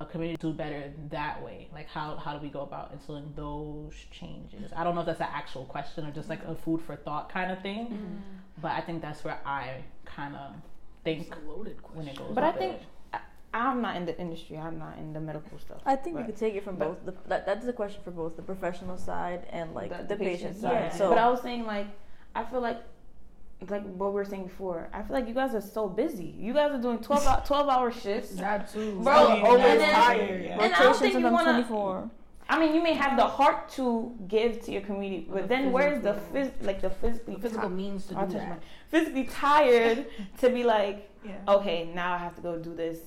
[0.00, 1.68] a community do better that way?
[1.72, 4.72] Like how how do we go about instilling those changes?
[4.74, 7.28] I don't know if that's an actual question or just like a food for thought
[7.28, 8.22] kind of thing.
[8.62, 10.54] But I think that's where I kind of
[11.04, 11.34] think
[11.92, 12.32] when it goes.
[12.34, 12.82] But I think it.
[13.54, 14.56] I, I'm not in the industry.
[14.58, 15.80] I'm not in the medical stuff.
[15.86, 16.98] I think we But- could take it from both.
[17.06, 20.72] The, that, that's a question for both the professional side and like the, patient, side.
[20.72, 20.88] Yeah.
[20.98, 21.86] So but I was saying like
[22.34, 22.80] I feel like
[23.68, 24.88] like what we were saying before.
[24.92, 26.34] I feel like you guys are so busy.
[26.46, 28.32] You guys are doing 12 hour, 12 hour shifts.
[28.34, 29.00] That too.
[29.02, 30.44] Bro, always and then- tired.
[30.44, 30.60] Yeah.
[30.62, 32.10] And I don't think you wanna-
[32.46, 36.02] I mean, you may have the heart to give to your community, but then where's
[36.02, 38.62] the phys- like the physically physical ti- means to do that.
[38.90, 40.06] physically tired
[40.40, 41.36] to be like, Yeah.
[41.56, 42.98] okay, now I have to go do this.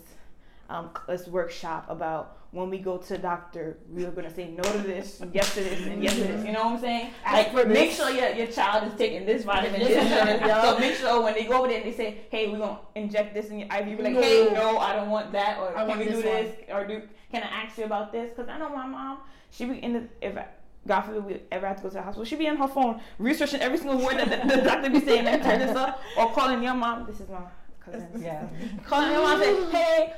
[0.70, 4.64] Um, let's workshop about when we go to the doctor, we are gonna say no
[4.64, 6.46] to this, yes to this, and yes to this.
[6.46, 7.12] You know what I'm saying?
[7.26, 10.30] Like, for make sure your, your child is taking this vitamin, This this, is and
[10.30, 10.48] it, this.
[10.48, 10.62] yeah.
[10.62, 13.34] So make sure when they go over there, and they say, hey, we're gonna inject
[13.34, 13.88] this in your IV.
[13.88, 16.56] You be like, hey, no, I don't want that, or I can we do this
[16.56, 17.02] this, or do
[17.32, 18.30] can I ask you about this?
[18.30, 19.20] Because I know my mom,
[19.52, 20.38] she be in the if.
[20.38, 20.48] I,
[20.88, 22.24] God forbid we ever have to go to the hospital.
[22.24, 25.26] She'd be on her phone researching every single word that the, the doctor be saying.
[25.26, 27.06] Me turn this up, or calling your mom.
[27.06, 27.42] This is my
[27.84, 28.08] cousin.
[28.18, 28.48] Yeah.
[28.86, 30.14] Calling your mom, and say, hey.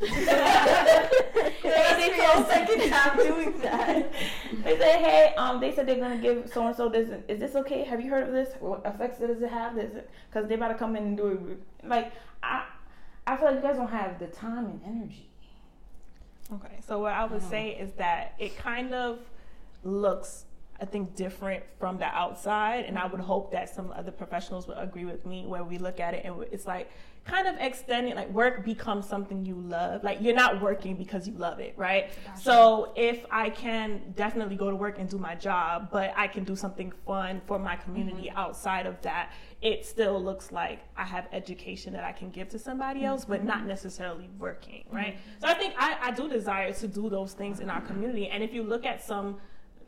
[0.00, 1.62] That's
[2.16, 4.12] your second time doing that.
[4.64, 7.10] They say, hey, um, they said they're gonna give so and so this.
[7.28, 7.84] Is this okay?
[7.84, 8.54] Have you heard of this?
[8.60, 9.74] What effects does it have?
[9.74, 9.90] This,
[10.28, 11.86] because they about to come in and do it.
[11.86, 12.64] Like, I,
[13.26, 15.28] I feel like you guys don't have the time and energy.
[16.52, 19.20] Okay, so what I would say is that it kind of
[19.84, 20.46] looks,
[20.80, 24.78] I think, different from the outside, and I would hope that some other professionals would
[24.78, 26.90] agree with me where we look at it and it's like
[27.24, 30.02] kind of extending, like work becomes something you love.
[30.02, 32.10] Like you're not working because you love it, right?
[32.34, 36.44] So if I can definitely go to work and do my job, but I can
[36.44, 38.38] do something fun for my community mm-hmm.
[38.38, 42.58] outside of that, it still looks like I have education that I can give to
[42.58, 43.68] somebody else, but not mm-hmm.
[43.68, 45.14] necessarily working, right?
[45.16, 45.40] Mm-hmm.
[45.40, 48.28] So I think I, I do desire to do those things in our community.
[48.28, 49.36] And if you look at some,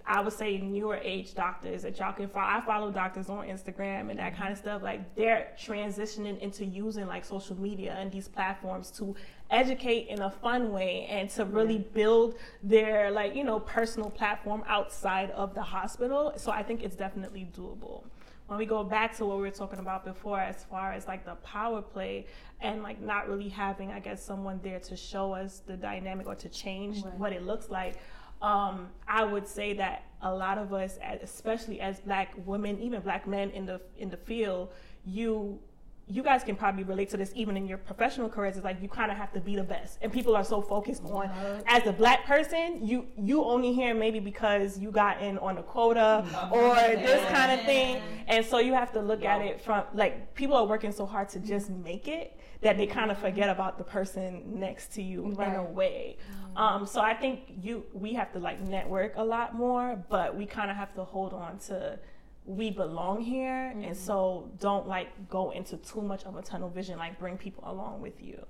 [0.06, 2.46] I would say newer age doctors that y'all can follow.
[2.46, 4.42] I follow doctors on Instagram and that mm-hmm.
[4.42, 4.82] kind of stuff.
[4.82, 9.14] Like they're transitioning into using like social media and these platforms to
[9.50, 11.94] educate in a fun way and to really mm-hmm.
[11.94, 16.32] build their like you know personal platform outside of the hospital.
[16.36, 18.04] So I think it's definitely doable
[18.52, 21.24] when we go back to what we were talking about before as far as like
[21.24, 22.26] the power play
[22.60, 26.34] and like not really having i guess someone there to show us the dynamic or
[26.34, 27.94] to change what it looks like
[28.42, 33.26] um, i would say that a lot of us especially as black women even black
[33.26, 34.70] men in the in the field
[35.04, 35.58] you
[36.08, 38.56] you guys can probably relate to this even in your professional careers.
[38.56, 39.98] It's like you kind of have to be the best.
[40.02, 41.62] And people are so focused on uh-huh.
[41.66, 45.62] as a black person you you only hear maybe because you got in on a
[45.62, 46.52] quota mm-hmm.
[46.52, 48.02] or this kind of thing.
[48.26, 51.28] And so you have to look at it from like people are working so hard
[51.30, 55.24] to just make it that they kind of forget about the person next to you
[55.24, 56.16] in a way.
[56.18, 56.56] Mm-hmm.
[56.56, 60.44] Um, so i think you we have to like network a lot more but we
[60.44, 61.98] kind of have to hold on to
[62.44, 63.94] we belong here and mm-hmm.
[63.94, 68.00] so don't like go into too much of a tunnel vision like bring people along
[68.00, 68.44] with you.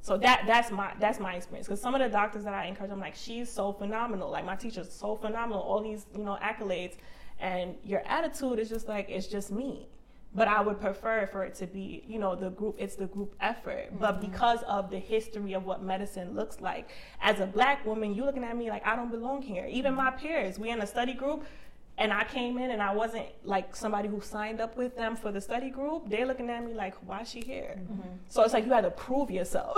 [0.00, 2.92] So that that's my that's my experience because some of the doctors that i encourage
[2.92, 4.30] i'm like she's so phenomenal.
[4.30, 6.94] Like my teacher's so phenomenal all these you know accolades.
[7.38, 9.88] And your attitude is just like it's just me.
[10.34, 13.34] But i would prefer for it to be you know the group it's the group
[13.40, 13.90] effort.
[13.98, 14.30] But mm-hmm.
[14.30, 18.44] because of the history of what medicine looks like as a black woman you looking
[18.44, 19.66] at me like i don't belong here.
[19.68, 20.04] Even mm-hmm.
[20.04, 21.44] my peers we in a study group
[21.98, 25.32] and I came in and I wasn't like somebody who signed up with them for
[25.32, 27.76] the study group, they're looking at me like, why is she here?
[27.78, 28.08] Mm-hmm.
[28.28, 29.76] So it's like you had to prove yourself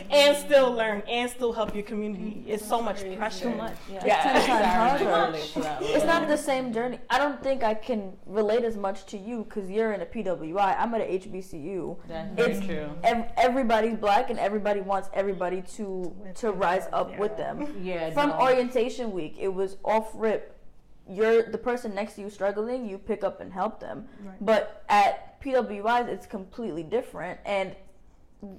[0.10, 2.38] and still learn and still help your community.
[2.40, 2.50] Mm-hmm.
[2.50, 3.50] It's so much pressure.
[3.50, 3.76] Too much.
[3.90, 4.02] Yeah.
[4.06, 4.36] Yeah.
[4.36, 5.30] It's ten times harder.
[5.30, 5.94] Relate.
[5.94, 6.98] It's not the same journey.
[7.08, 10.76] I don't think I can relate as much to you because you're in a PWI.
[10.78, 11.96] I'm at a HBCU.
[12.08, 12.90] That's It's true.
[13.04, 17.72] ev- everybody's black and everybody wants everybody to to rise up with them.
[17.82, 18.10] Yeah.
[18.10, 18.40] From no.
[18.40, 20.58] orientation week, it was off rip.
[21.08, 24.08] You're the person next to you struggling, you pick up and help them.
[24.40, 27.40] But at PWIs, it's completely different.
[27.44, 27.74] And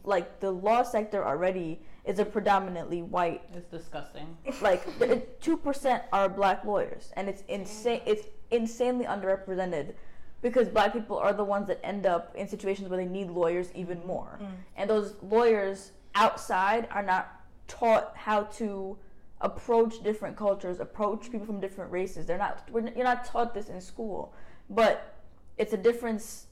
[0.04, 4.38] like the law sector already is a predominantly white It's disgusting.
[4.62, 4.84] like
[5.42, 8.02] two percent are black lawyers, and it's insane.
[8.06, 9.94] It's insanely underrepresented
[10.42, 13.70] because black people are the ones that end up in situations where they need lawyers
[13.74, 14.06] even mm.
[14.06, 14.48] more, mm.
[14.76, 18.98] and those lawyers outside are not taught how to
[19.44, 22.26] approach different cultures, approach people from different races.
[22.26, 22.68] They're not.
[22.72, 24.34] We're, you're not taught this in school,
[24.70, 25.16] but
[25.58, 26.48] it's a difference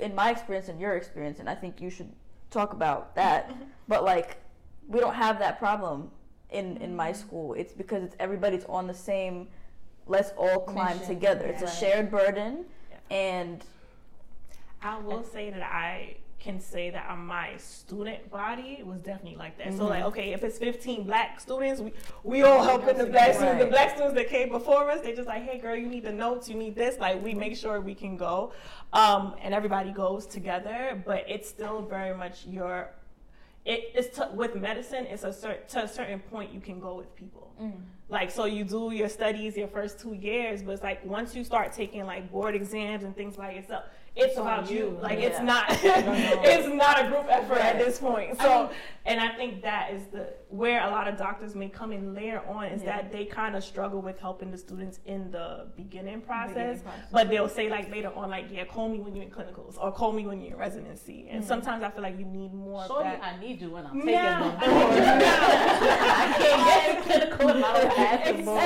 [0.00, 2.10] in my experience and your experience, and I think you should
[2.50, 3.50] talk about that.
[3.50, 3.64] Mm-hmm.
[3.88, 4.38] but like,
[4.88, 6.10] we don't have that problem
[6.50, 7.20] in in my mm-hmm.
[7.20, 7.54] school.
[7.54, 9.48] It's because it's everybody's on the same.
[10.06, 11.46] Let's all climb Mission, together.
[11.46, 13.16] It's a shared burden, Yeah.
[13.16, 13.64] and
[14.80, 19.56] I will say that I can say that on my student body was definitely like
[19.58, 19.72] that.
[19.74, 21.92] So like, okay, if it's 15 black students, we,
[22.24, 23.64] we all helping the black students.
[23.64, 26.12] The black students that came before us, they just like, hey girl, you need the
[26.12, 26.98] notes, you need this.
[26.98, 28.52] Like we make sure we can go,
[28.92, 31.02] um, and everybody goes together.
[31.04, 32.90] But it's still very much your.
[33.64, 35.06] It, it's t- with medicine.
[35.06, 37.50] It's a certain to a certain point you can go with people.
[38.08, 41.42] Like so, you do your studies your first two years, but it's like once you
[41.42, 43.84] start taking like board exams and things like yourself,
[44.16, 44.98] it's about you.
[45.02, 48.40] Like it's not it's not a group effort at this point.
[48.40, 48.70] So
[49.04, 52.40] and I think that is the where a lot of doctors may come in later
[52.48, 52.96] on is Yeah.
[53.02, 57.08] that they kind of struggle with helping the students in the beginning process, Beginning process.
[57.12, 59.92] but they'll say like later on like yeah call me when you're in clinicals or
[59.92, 61.46] call me when you're in residency and Mm.
[61.46, 63.22] sometimes I feel like you need more of Shorty, that.
[63.22, 64.40] I need you when I'm taking Yeah.
[64.40, 64.58] them.
[64.60, 65.86] I need you
[66.16, 68.62] I can't get to clinical if I don't have the board.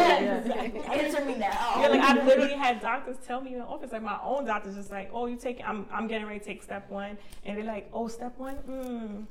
[0.46, 0.80] Exactly.
[1.00, 1.72] Answer me now.
[1.80, 4.74] Yeah, like I literally had doctors tell me in the office, like my own doctors,
[4.76, 5.64] just like, "Oh, you taking?
[5.64, 9.24] I'm, I'm getting ready to take step one," and they're like, "Oh, step one, mm,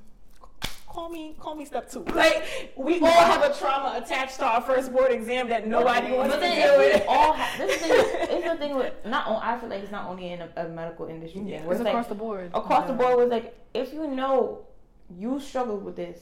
[0.88, 2.04] call me, call me step two.
[2.16, 6.30] Like we all have a trauma attached to our first board exam that nobody wants
[6.34, 7.02] But to then deal if with.
[7.02, 8.04] we all have, this is the thing,
[8.38, 10.68] it's the thing with not on, I feel like it's not only in a, a
[10.68, 11.58] medical industry Yeah.
[11.60, 11.66] thing.
[11.68, 12.52] Where It's it's like across the board.
[12.54, 14.66] across the board was like if you know
[15.18, 16.20] you struggle with this,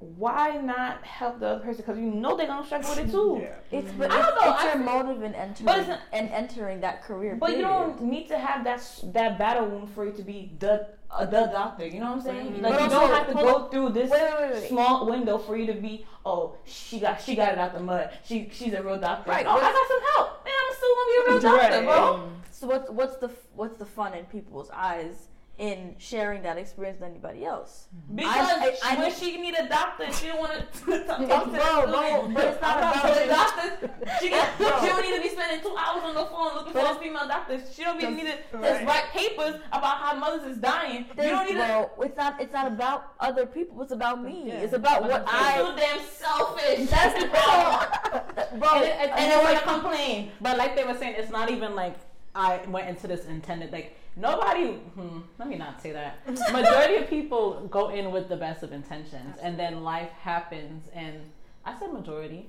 [0.00, 1.82] why not help the other person?
[1.84, 3.38] Because you know they're gonna struggle with it too.
[3.42, 3.78] Yeah.
[3.78, 5.88] It's but I it's, don't know, it's I your feel- motive in entering But it's
[5.88, 7.34] not- and entering that career.
[7.36, 8.80] But you don't need to have that
[9.12, 11.86] that battle wound for you to be the uh, the doctor.
[11.86, 12.46] You know what I'm saying?
[12.52, 12.62] Mhm.
[12.62, 14.68] Like But you also- don't have to go through this Wait, wait, wait, wait.
[14.68, 16.06] small window for you to be.
[16.24, 18.10] Oh, she got she got it out the mud.
[18.24, 19.30] She she's a real doctor.
[19.30, 20.44] Right, Oh, I got some help.
[20.44, 21.84] Man, I'm still gonna be a real doctor, Right.
[21.84, 22.28] bro.
[22.52, 25.27] So what's what's the what's the fun in people's eyes
[25.58, 27.88] in sharing that experience with anybody else?
[28.14, 30.58] Because I- I- I when need- she need a doctor, she don't want to
[31.04, 33.90] talk to Bro, the bro, but it's not about the doctor.
[34.20, 34.68] She, got, Bro.
[34.80, 36.90] she don't need to be spending two hours on the phone looking But for a
[36.90, 37.60] it's- female doctor.
[37.72, 38.86] She don't Just- need to right.
[38.86, 41.06] write papers about how mothers is dying.
[41.16, 41.88] You don't need to.
[42.02, 43.82] it's not it's not about other people.
[43.82, 44.44] It's about me.
[44.46, 44.54] Yeah.
[44.60, 45.76] It's about what I'm I.
[45.76, 46.88] damn selfish.
[46.90, 48.68] That's the problem, bro.
[48.76, 51.16] And it- and- and and then it's when I complain, But like they were saying,
[51.18, 51.96] it's not even like
[52.34, 53.72] I went into this intended.
[53.72, 54.72] Like nobody.
[54.72, 56.26] Hmm, let me not say that.
[56.52, 60.84] Majority of people go in with the best of intentions, and then life happens.
[60.92, 61.16] And
[61.64, 62.48] I said majority.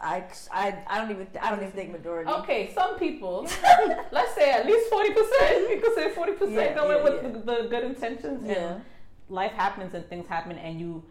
[0.00, 2.30] I, I, I don't even I don't even think majority.
[2.30, 3.42] Okay, some people.
[4.12, 5.70] let's say at least forty percent.
[5.70, 7.30] You could say forty Yeah, percent go in yeah, with yeah.
[7.30, 8.42] The, the good intentions.
[8.46, 8.52] Yeah.
[8.74, 8.82] And
[9.28, 11.04] life happens and things happen, and you.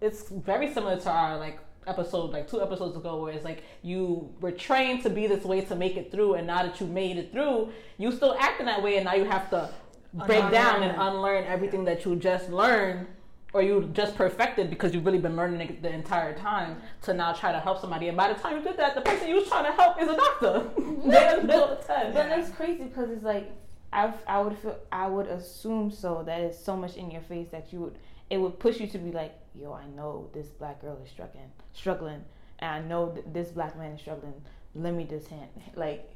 [0.00, 1.58] It's very similar to our like
[1.90, 5.60] episode like two episodes ago where it's like you were trained to be this way
[5.60, 8.82] to make it through and now that you made it through you still acting that
[8.82, 9.68] way and now you have to
[10.12, 13.06] break down and unlearn everything that you just learned
[13.52, 17.32] or you just perfected because you've really been learning it the entire time to now
[17.32, 18.08] try to help somebody.
[18.08, 20.08] And by the time you did that the person you was trying to help is
[20.08, 20.70] a doctor.
[21.04, 21.86] They're the middle of.
[21.86, 23.50] But that's crazy because it's like
[23.92, 27.48] I I would feel I would assume so that it's so much in your face
[27.50, 27.96] that you would
[28.30, 31.50] it would push you to be like yo I know this black girl is struggling
[31.72, 32.24] struggling
[32.60, 34.34] and I know th- this black man is struggling.
[34.74, 36.08] Let me just hand like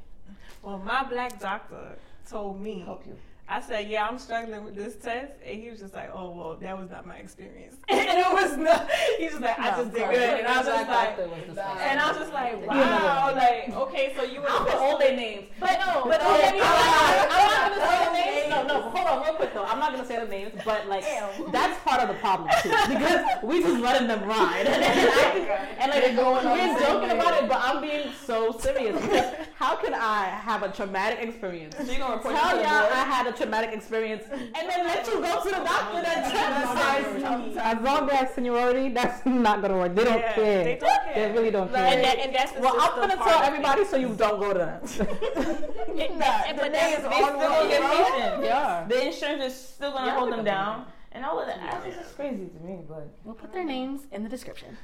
[0.63, 1.97] Well, my black doctor
[2.29, 2.81] told me.
[2.81, 3.17] help you.
[3.47, 6.57] I said, "Yeah, I'm struggling with this test," and he was just like, "Oh, well,
[6.63, 8.91] that was not my experience." and it was not.
[9.19, 12.01] He's just like, "I No, just did good," and I was just like, was and
[12.01, 15.79] I was just like, "Wow!" Like, okay, so you were the all their names, but
[15.79, 16.65] no, but Oh, me yeah.
[16.65, 17.29] wrong.
[17.31, 18.51] I'm not gonna say Oh, the names.
[18.51, 19.65] No, no, hold on, real quick though.
[19.65, 21.05] I'm not gonna say the names, but like
[21.53, 26.17] that's part of the problem too, because we just letting them ride, and, like They're
[26.17, 30.25] going on we're joking about it, but I'm being so serious because how can I
[30.27, 31.77] have a traumatic experience?
[31.77, 32.65] So you gonna report Tell y'all?
[32.91, 36.21] I had a traumatic experience, and then let you go to the doctor that
[37.21, 39.95] just As long as seniority, that's not gonna work.
[39.95, 40.65] They don't Yeah, care.
[40.65, 41.15] They don't care.
[41.29, 41.93] They really don't Like, care.
[41.97, 44.53] And, that, and that's the well, I'm gonna tell of everybody so you don't go
[44.53, 44.81] to them.
[45.97, 47.91] It, Nah, and- the but name that's- is They still on gonna get bro.
[47.91, 48.45] patients.
[48.45, 48.85] Yeah.
[48.89, 50.87] The insurance is still gonna Yeah, hold them at down.
[51.13, 54.25] And all of that, that's just crazy to me, but We'll put their names in
[54.25, 54.77] the description.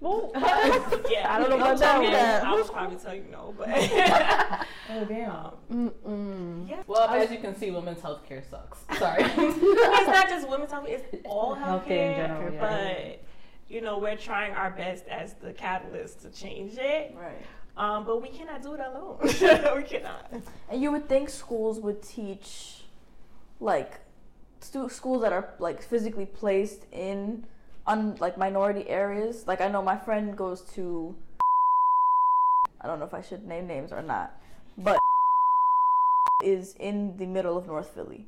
[0.02, 2.12] yeah, I don't know don't about that one.
[2.12, 2.44] that.
[2.44, 3.68] I would probably tell you no, but
[4.90, 5.50] oh damn.
[5.72, 6.68] Mm-mm.
[6.68, 6.82] yeah.
[6.86, 8.80] Well, as you can see, women's healthcare sucks.
[8.98, 9.22] Sorry.
[9.24, 12.10] it's not just women's health; it's all Healthcare healthcare.
[12.10, 12.60] in general, yeah.
[12.60, 13.24] But
[13.72, 17.14] you know, we're trying our best as the catalyst to change it.
[17.16, 17.42] Right.
[17.76, 19.18] Um, but we cannot do it alone.
[19.22, 20.30] we cannot.
[20.70, 22.84] And you would think schools would teach,
[23.58, 24.00] like,
[24.60, 27.46] stu- schools that are like physically placed in,
[27.86, 29.46] un like minority areas.
[29.46, 31.16] Like I know my friend goes to.
[32.80, 34.38] I don't know if I should name names or not,
[34.76, 34.98] but
[36.42, 38.26] is in the middle of North Philly,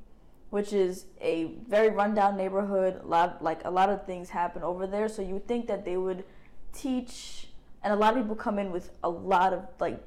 [0.51, 3.01] which is a very rundown neighborhood.
[3.03, 5.09] A lot like a lot of things happen over there.
[5.09, 6.25] So you would think that they would
[6.73, 7.49] teach,
[7.83, 10.03] and a lot of people come in with a lot of like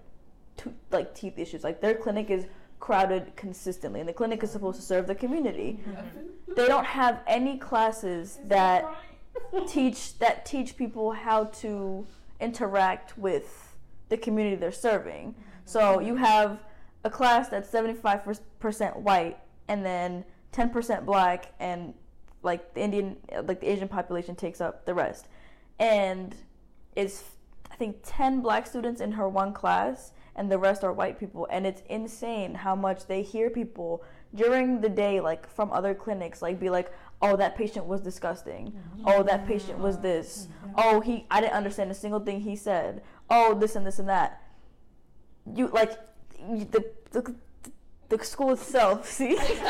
[0.58, 1.64] to, like teeth issues.
[1.64, 2.46] Like their clinic is
[2.80, 5.80] crowded consistently, and the clinic is supposed to serve the community.
[6.56, 8.84] They don't have any classes that
[9.68, 12.06] teach that teach people how to
[12.40, 13.76] interact with
[14.10, 15.36] the community they're serving.
[15.66, 16.60] So you have
[17.04, 19.38] a class that's 75% white
[19.68, 21.94] and then 10% black and
[22.42, 25.28] like the Indian like the Asian population takes up the rest.
[25.80, 26.36] And
[26.96, 27.24] it's
[27.72, 31.48] I think 10 black students in her one class and the rest are white people.
[31.52, 36.42] And it's insane how much they hear people during the day, like from other clinics,
[36.42, 36.92] like be like,
[37.22, 38.74] "Oh, that patient was disgusting.
[39.06, 40.48] Oh, that patient was this.
[40.76, 43.02] Oh, he, I didn't understand a single thing he said.
[43.30, 44.42] Oh, this and this and that."
[45.56, 45.98] You like
[46.50, 47.36] you- the the,
[48.10, 49.06] the school itself.
[49.10, 49.36] See.
[49.38, 49.60] Sarah's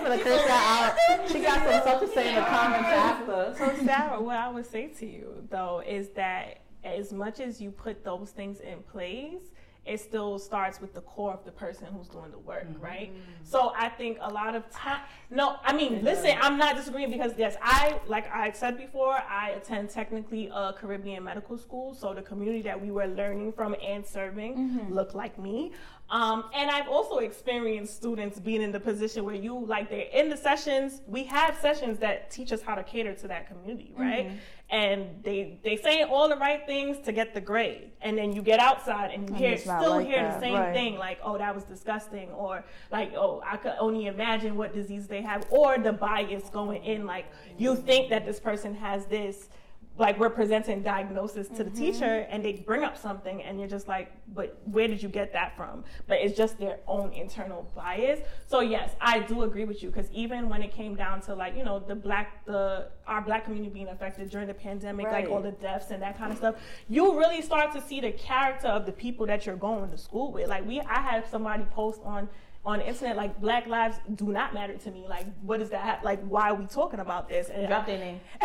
[0.00, 1.28] gonna curse that out.
[1.30, 3.54] She got some stuff to say in the comments after.
[3.58, 7.70] So Sarah, what I would say to you though is that as much as you
[7.70, 9.52] put those things in place,
[9.84, 12.80] it still starts with the core of the person who's doing the work, mm-hmm.
[12.80, 13.12] right?
[13.42, 15.00] So I think a lot of time.
[15.30, 19.50] No, I mean, listen, I'm not disagreeing because yes, I like I said before, I
[19.50, 24.06] attend technically a Caribbean medical school, so the community that we were learning from and
[24.06, 24.92] serving mm-hmm.
[24.92, 25.72] looked like me.
[26.10, 30.28] Um, and I've also experienced students being in the position where you like they're in
[30.28, 31.00] the sessions.
[31.06, 34.26] We have sessions that teach us how to cater to that community, right?
[34.26, 34.36] Mm-hmm.
[34.72, 38.40] And they they say all the right things to get the grade, and then you
[38.40, 40.72] get outside and you hear still like hear that, the same right.
[40.72, 45.06] thing, like oh that was disgusting, or like oh I could only imagine what disease
[45.06, 47.26] they have, or the bias going in, like
[47.58, 49.50] you think that this person has this
[49.98, 51.74] like we're presenting diagnosis to the Mm-hmm.
[51.84, 55.32] teacher and they bring up something and you're just like but where did you get
[55.34, 55.84] that from?
[56.06, 58.20] But it's just their own internal bias.
[58.46, 61.56] So yes i do agree with you because even when it came down to like
[61.56, 65.40] you know the black the our black community being affected during the pandemic like all
[65.42, 66.54] the deaths and that kind of stuff
[66.88, 70.32] you really start to see the character of the people that you're going to school
[70.32, 70.48] with.
[70.48, 72.28] Like we i had somebody post on
[72.64, 75.04] on the internet like black lives do not matter to me.
[75.08, 76.04] Like what is that?
[76.04, 77.48] Like why are we talking about this?
[77.48, 78.20] And Drop their name.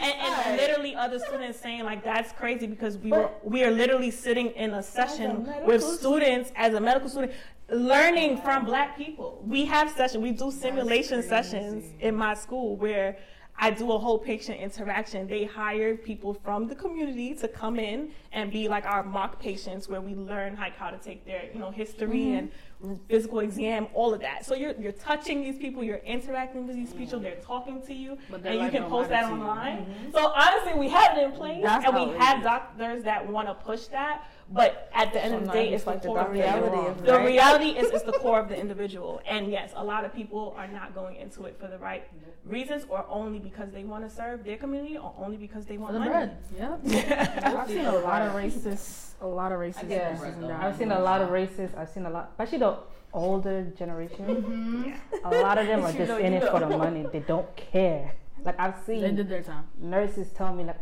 [0.00, 4.10] and, and literally other students saying like that's crazy because we were we are literally
[4.10, 7.32] sitting in a session with students as a medical student
[7.70, 9.42] learning from black people.
[9.46, 13.18] We have sessions we do simulation sessions in my school where
[13.56, 15.28] I do a whole patient interaction.
[15.28, 19.88] They hire people from the community to come in and be like our mock patients,
[19.88, 22.48] where we learn like how to take their you know history mm-hmm.
[22.82, 24.44] and physical exam, all of that.
[24.44, 28.18] So you're you're touching these people, you're interacting with these people, they're talking to you,
[28.28, 29.48] But and you can post that matter to you.
[29.48, 29.76] online.
[29.78, 30.10] Mm-hmm.
[30.12, 32.24] So honestly, we have it in place, That's and we outrageous.
[32.24, 34.24] have doctors that want to push that.
[34.50, 36.70] But at the end of the day, it's the like the core of the reality
[36.76, 37.00] reality.
[37.00, 39.20] of The reality is it's the core of the individual.
[39.26, 42.04] And yes, a lot of people are not going into it for the right
[42.44, 45.82] reasons, or only because they want to serve their community, or only because they For
[45.82, 46.10] want the money.
[46.10, 46.36] bread.
[46.58, 46.80] Yep.
[47.44, 49.12] I've seen a lot of racists.
[49.22, 49.88] a lot of racist.
[49.90, 50.14] Yeah.
[50.16, 51.76] racism I've seen a lot of racists.
[51.76, 52.76] I've seen a lot, especially the
[53.14, 54.26] older generation.
[54.26, 55.24] Mm-hmm.
[55.26, 57.06] A lot of them are You just know, in you it for the money.
[57.12, 58.12] They don't care.
[58.44, 59.64] Like I've They seen did their time.
[59.80, 60.76] nurses tell me like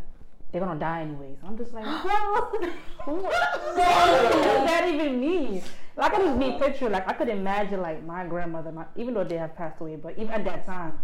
[0.53, 1.37] they're gonna die anyways.
[1.45, 2.61] I'm just like, what?
[3.05, 5.61] what does that even mean?
[5.97, 9.13] Like I could just be picture like I could imagine like my grandmother, my, even
[9.15, 10.99] though they have passed away, but even at that time,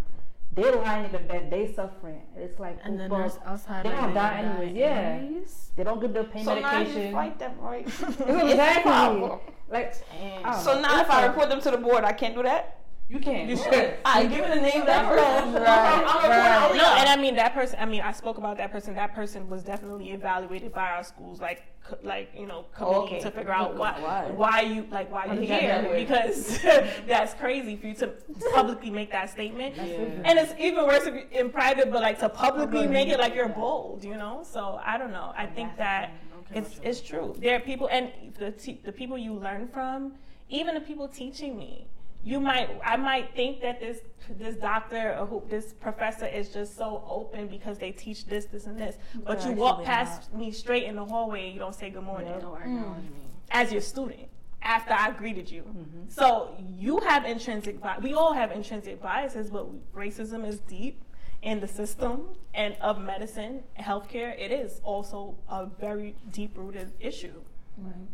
[0.53, 2.21] they lying in the bed, they suffering.
[2.35, 3.85] It's like, And then well, there's outside.
[3.85, 5.19] they like, gonna die gonna anyways, yeah.
[5.21, 5.71] anyways.
[5.75, 7.13] they don't get their pain So now you medication.
[7.13, 7.85] fight them, right?
[7.87, 8.81] exactly.
[8.83, 9.39] problem.
[9.69, 10.81] Like, So know.
[10.81, 12.77] now if I report them to the board, I can't do that.
[13.09, 13.49] You can.
[13.49, 13.95] You should.
[14.05, 15.53] Ah, I give it a name that person.
[15.55, 17.77] Right, No, and I mean that person.
[17.79, 18.93] I mean, I spoke about that person.
[18.93, 21.63] That person was definitely evaluated by our schools, like,
[22.03, 23.19] like you know, committee Okay.
[23.21, 24.31] to figure out why, Why?
[24.35, 26.61] why you, like, why you're here, because
[27.07, 28.13] that's crazy for you to
[28.53, 29.75] publicly make that statement.
[29.79, 33.33] And it's even worse if you- in private, but like to publicly make it like
[33.33, 34.41] you're bold, you know.
[34.43, 35.33] So I don't know.
[35.35, 36.11] I think that
[36.53, 37.35] it's it's true.
[37.39, 40.13] There are people, and the te- the people you learn from,
[40.49, 41.87] even the people teaching me.
[42.23, 43.99] You might, I might think that this
[44.37, 48.65] this doctor or who, this professor is just so open because they teach this, this,
[48.65, 48.97] and this.
[49.25, 52.03] But you walk actually past me straight in the hallway and you don't say good
[52.03, 53.03] morning No acknowledge hmm.
[53.03, 53.09] me.
[53.49, 54.27] as your student
[54.61, 55.63] after I greeted you.
[55.63, 56.09] Mm-hmm.
[56.09, 58.03] So you have intrinsic bias.
[58.03, 61.01] We all have intrinsic biases, but racism is deep
[61.41, 64.37] in the system and of medicine, healthcare.
[64.37, 67.41] It is also a very deep rooted issue.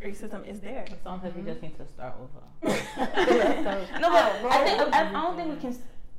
[0.04, 0.86] Racism is there.
[0.88, 2.42] Sometimes sounds like we just need to start over.
[4.00, 4.10] No,
[4.42, 5.78] but I think I, I don't think we can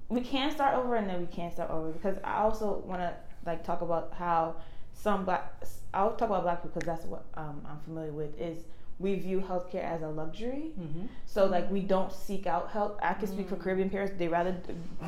[0.09, 3.13] we can start over and then we can't start over because I also want to
[3.45, 4.57] like talk about how
[4.93, 8.59] some black I'll talk about black people because that's what um, I'm familiar with is
[8.99, 10.73] we view healthcare as a luxury.
[10.79, 11.09] Mhm.
[11.27, 12.99] So like we don't seek out help.
[13.03, 14.15] I can speak for Caribbean parents.
[14.19, 14.57] They rather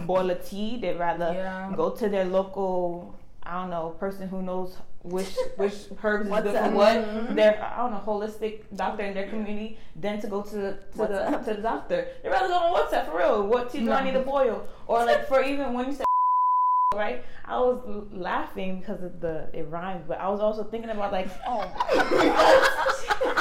[0.06, 0.78] boil a tea.
[0.78, 1.72] They rather Yeah.
[1.76, 3.14] go to their local
[3.48, 5.72] I don't know person who knows which which
[6.04, 7.34] herbs is good for what.
[7.34, 10.78] Their I don't know holistic doctor in their community than to go to the to
[10.94, 11.44] What's the up?
[11.46, 12.08] to the doctor.
[12.22, 13.46] They rather go on WhatsApp for real.
[13.46, 14.68] What tea do I need to boil?
[14.86, 16.04] Or like for even when you said
[16.94, 21.10] right, I was laughing because of the it rhymes, but I was also thinking about
[21.10, 21.64] like oh.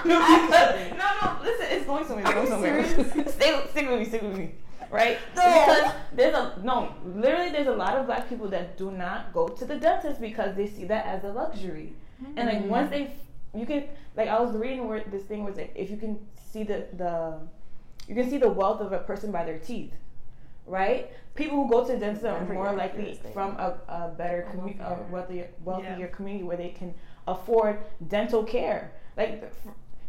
[0.06, 0.20] no,
[0.96, 2.26] no, listen, it's going somewhere.
[2.26, 3.28] It's going somewhere.
[3.28, 4.52] stay, stick with me, stick with me.
[4.92, 5.18] Right?
[5.34, 9.48] Because there's a no, literally, there's a lot of black people that do not go
[9.48, 11.94] to the dentist because they see that as a luxury,
[12.36, 13.12] and like once they,
[13.54, 13.84] you can
[14.16, 16.18] like I was reading where this thing was like if you can
[16.52, 17.40] see the the,
[18.08, 19.94] you can see the wealth of a person by their teeth,
[20.66, 21.12] right?
[21.36, 24.98] People who go to the dentist are more likely from a, a better community, a
[25.12, 26.08] wealthier, wealthier Yeah.
[26.08, 26.94] community where they can
[27.28, 28.92] afford dental care.
[29.16, 29.52] Like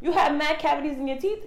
[0.00, 1.44] you have mad cavities in your teeth,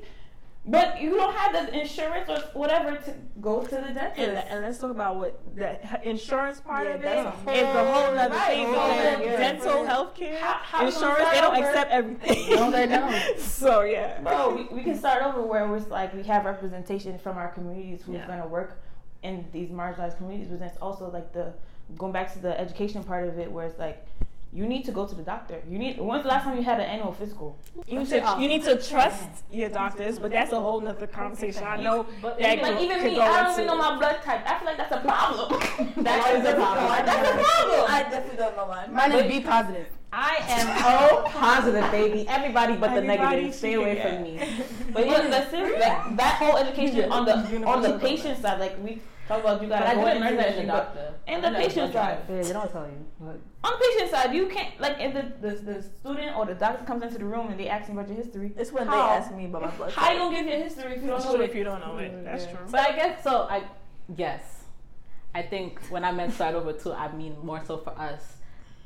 [0.66, 4.20] but you don't have the insurance or whatever to go to the dentist.
[4.20, 8.18] And, and let's talk about what the insurance part Yeah, of it that's a whole
[8.18, 8.66] other Right, thing.
[8.68, 11.68] whole Because other- dental health care, How- how you gonna insurance, they don't over?
[11.68, 12.56] accept everything.
[12.56, 13.40] No, they don't.
[13.40, 14.22] so yeah.
[14.22, 18.04] Bro, we, we can start over where it's like we have representation from our communities
[18.06, 18.28] who's Yeah.
[18.28, 18.80] gonna work
[19.24, 21.54] in these marginalized communities, but then it's also like the
[21.98, 24.06] going back to the education part of it, where it's like
[24.54, 25.62] you need to go to the doctor.
[25.70, 25.98] You need.
[26.00, 27.58] When's the last time you had an annual physical?
[27.88, 31.64] You, should, you need to trust your doctors, but that's a whole nother conversation.
[31.64, 33.78] I know But that even- Like could- even could me, go I don't even know
[33.78, 34.42] my blood type.
[34.50, 35.60] I feel like that's a problem.
[36.04, 37.06] That is a problem.
[37.06, 37.86] That's a problem.
[37.90, 38.94] I definitely don't know mine.
[38.94, 39.88] Mine is B positive.
[40.14, 40.68] I am
[41.24, 42.28] O positive, baby.
[42.28, 43.56] Everybody but the Everybody negative.
[43.56, 44.34] Stay away should from me.
[44.94, 45.80] But yeah, that's serious.
[45.80, 49.02] That, that whole education on the on the patient side, like we
[49.32, 51.14] talk about, you But gotta I go didn't learn that in the doctor.
[51.28, 52.20] And the I learned patient side.
[52.30, 53.06] Yeah, they don't tell you.
[53.20, 56.56] Like, On the patient side, you can't like if the, the the student or the
[56.56, 58.52] doctor comes into the room and they ask me about your history.
[58.58, 58.96] It's when How?
[58.96, 59.92] they ask me about my blood.
[59.92, 60.32] How you type.
[60.32, 61.50] gonna give your history if you don't know true it?
[61.50, 62.12] if you don't know it.
[62.12, 62.24] Mm-hmm.
[62.26, 62.60] That's true.
[62.70, 63.48] But I guess so.
[63.50, 63.64] I
[64.16, 64.64] yes,
[65.34, 68.38] I think when I meant start over too, I mean more so for us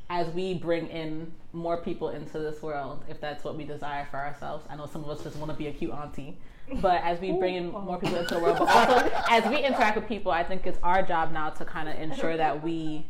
[0.10, 4.18] as we bring in more people into this world, if that's what we desire for
[4.18, 4.64] ourselves.
[4.70, 6.38] I know some of us just want to be a cute auntie,
[6.82, 9.95] but as we bring in more people into the world, but also as we interact
[9.95, 13.05] with people, I think it's our job now to kind of ensure that we,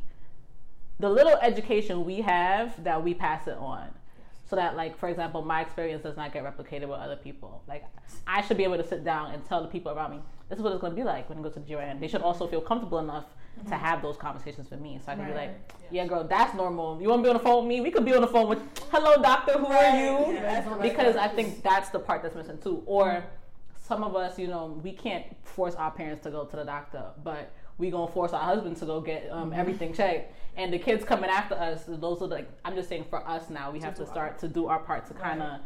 [1.00, 3.90] the little education we have, that we pass it on.
[4.48, 7.64] So that, like, for example, my experience does not get replicated with other people.
[7.68, 7.84] Like,
[8.28, 10.64] I should be able to sit down and tell the people around me, this is
[10.64, 12.00] what it's going to be like when I go to the GYN.
[12.00, 13.26] They should also feel comfortable enough
[13.58, 13.74] to mm-hmm.
[13.74, 15.00] have those conversations with me.
[15.04, 15.58] So I can be like,
[15.90, 17.02] yeah, girl, that's normal.
[17.02, 17.82] You want to be on the phone with me?
[17.82, 18.60] We could be on the phone with,
[18.92, 20.40] hello, doctor, who are you?
[20.80, 22.84] Because I think that's the part that's missing too.
[22.86, 23.28] Or mm-hmm.
[23.88, 27.04] Some of us, you know, we can't force our parents to go to the doctor,
[27.24, 30.34] but we gonna force our husband to go get um, everything checked.
[30.58, 33.70] And the kids coming after us, those are like I'm just saying for us now,
[33.72, 35.60] we have to start to do our part to kind of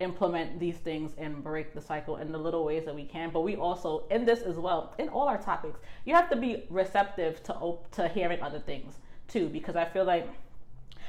[0.00, 3.30] implement these things and break the cycle in the little ways that we can.
[3.30, 6.64] But we also in this as well, in all our topics, you have to be
[6.68, 8.98] receptive to op- to hearing other things
[9.28, 10.28] too, because I feel like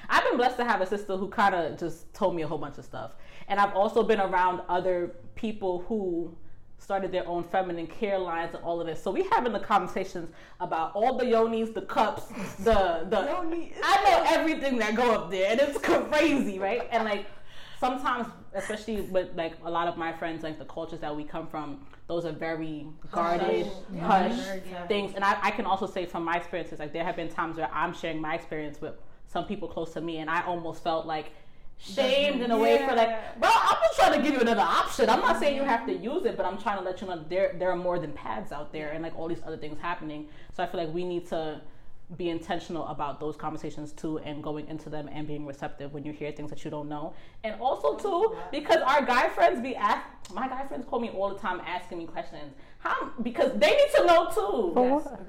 [0.08, 2.60] I've been blessed to have a sister who kind of just told me a whole
[2.60, 3.16] bunch of stuff.
[3.50, 6.36] And I've also been around other people who
[6.78, 9.02] started their own feminine care lines and all of this.
[9.02, 12.28] So we having the conversations about all the yonis, the cups,
[12.60, 13.74] the the Yoni.
[13.84, 15.78] I know everything that go up there and it's
[16.12, 16.88] crazy, right?
[16.92, 17.26] And like
[17.80, 21.48] sometimes especially with like a lot of my friends like the cultures that we come
[21.48, 23.70] from those are very guarded
[24.00, 24.40] hush
[24.88, 27.58] things and I, I can also say from my experiences like there have been times
[27.58, 28.96] where i'm sharing my experience with
[29.28, 31.32] some people close to me and i almost felt like
[31.78, 35.10] shamed in a way for like bro i'm just trying to give you another option.
[35.10, 37.24] I'm not saying you have to use it but i'm trying to let you know
[37.30, 40.28] there there are more than pads out there and like all these other things happening.
[40.56, 41.62] So i feel like we need to
[42.18, 46.14] be intentional about those conversations too and going into them and being receptive when you
[46.14, 47.14] hear things that you don't know.
[47.44, 51.34] And also too because our guy friends be ask my guy friends call me all
[51.34, 52.54] the time asking me questions
[52.86, 53.10] how?
[53.22, 54.72] Because they need to know too.
[54.74, 55.22] For what?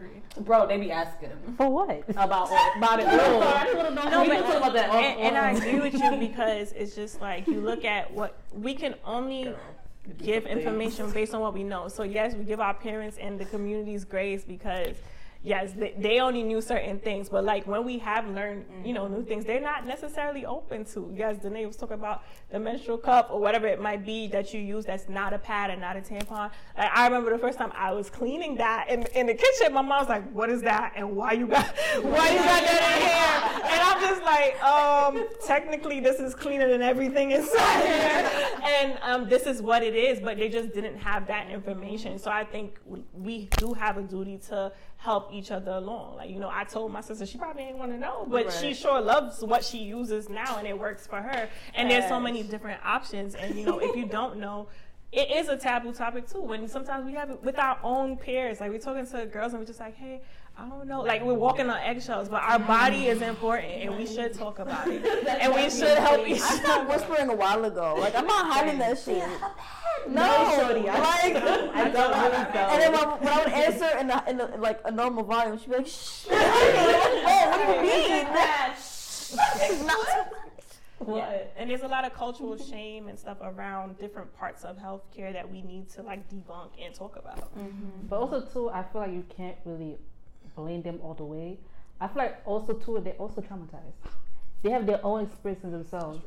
[0.45, 1.89] bro they be asking For what?
[2.11, 3.07] about about it.
[3.07, 4.91] No, I just want to know No, we but- can talk about that.
[4.95, 8.75] and, and I agree with you because it's just like you look at what we
[8.75, 9.55] can only
[10.19, 11.89] give information based on what we know.
[11.89, 14.95] So yes, we give our parents and the communities grace because
[15.47, 19.07] yes, they, they only knew certain things, but like when we have learned, you know,
[19.07, 21.13] new things, they're not necessarily open to.
[21.17, 24.61] Yes, Danae was talking about the menstrual cup or whatever it might be that you
[24.61, 26.51] use that's not a pad and not a tampon.
[26.77, 29.83] Like, I remember the first time I was cleaning that in, in the kitchen, my
[29.83, 30.93] mom was like, "What is that?
[30.97, 31.65] And why you got
[32.03, 36.69] why you got that in here?" And I'm just like, um, technically this is cleaner
[36.69, 38.31] than everything inside here,
[38.65, 40.19] and um, this is what it is.
[40.19, 42.19] But they just didn't have that information.
[42.19, 44.73] So I think we- we do have a duty to
[45.07, 46.17] help each other along.
[46.17, 48.75] Like you know, I told my sister she probably didn't want to know, but she
[48.75, 51.49] sure loves what she uses now, and it works for her.
[51.75, 53.37] And there's so many different options.
[53.37, 54.67] And you know, if you don't know.
[55.13, 56.41] It is a taboo topic too.
[56.43, 59.61] When sometimes we have it with our own peers, like we're talking to girls and
[59.61, 60.21] we're just like, "Hey,
[60.59, 62.29] I don't know," like we're walking on eggshells.
[62.29, 65.05] But our body is important, and we should talk about it,
[65.41, 66.45] and we should help each other.
[66.45, 66.63] I other.
[66.63, 67.95] stopped whispering a while ago.
[67.99, 69.23] Like I'm not hiding that shit.
[70.09, 71.37] No, shorty, I- like,
[71.75, 72.69] I don't really know.
[72.71, 75.59] and then when, when I would answer in, the, in the, like a normal volume,
[75.59, 78.27] she'd be like, "Shh." Like, oh, what do you mean?
[79.87, 79.97] Not-
[81.07, 85.33] Yeah, and there's a lot of cultural shame and stuff around different parts of healthcare
[85.33, 87.55] that we need to like debunk and talk about.
[87.57, 88.07] Mm-hmm.
[88.09, 89.99] But also too, I feel like you can't really
[90.55, 91.59] blame them all the way.
[92.01, 93.95] I feel like also too, they're also traumatized.
[94.63, 96.21] They have their own experiences themselves.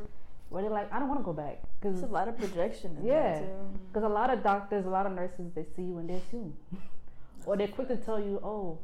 [0.49, 2.97] Where they're like, I don't want to go back because There's a lot of projection
[2.99, 3.41] in Yeah.
[3.87, 6.55] Because a lot of doctors, a lot of nurses, they see you and they assume.
[7.45, 8.79] or they're quick to tell you, oh,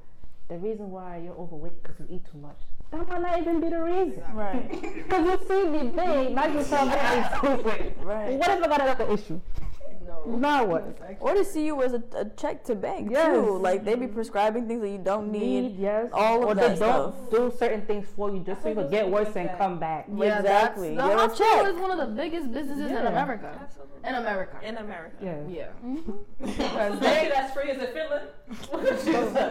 [0.48, 2.60] the reason why you're overweight because you eat too much.
[2.96, 4.24] That might not even be the reason.
[4.34, 4.72] Right.
[5.06, 7.70] Because you see me big, not just tell me I'm too.
[8.02, 8.38] Right.
[8.38, 9.42] What if I got another issue?
[10.06, 10.24] No.
[10.38, 10.98] Now what?
[11.20, 13.26] Or to see you as a, a check to bank Yes.
[13.34, 13.58] too.
[13.58, 15.62] Like they be prescribing things that you don't need.
[15.64, 16.10] Need, yes.
[16.14, 18.90] all of or that they don't do certain things for you just so you can
[18.90, 20.06] get worse and come back.
[20.16, 20.90] Yeah, exactly.
[20.96, 21.74] The You're hospital check.
[21.74, 23.08] is one of the biggest businesses in Yeah.
[23.08, 23.68] America.
[24.08, 24.60] In America.
[24.62, 25.40] In America, Yeah.
[25.50, 25.70] Yeah.
[26.44, 28.28] Especially that's free as in Finland.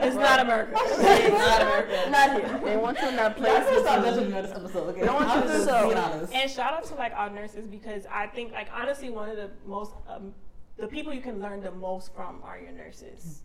[0.05, 0.73] it's not America.
[0.81, 2.11] It's not America.
[2.11, 2.61] Not here.
[2.65, 3.53] They want you in that place.
[3.53, 4.89] Let's stop with judging this episode.
[4.91, 6.33] Okay, They want you to just so- being honest.
[6.33, 9.51] And shout out to like our nurses because I think like honestly one of the
[9.67, 10.33] most um,
[10.77, 13.43] the people you can learn the most from are your nurses.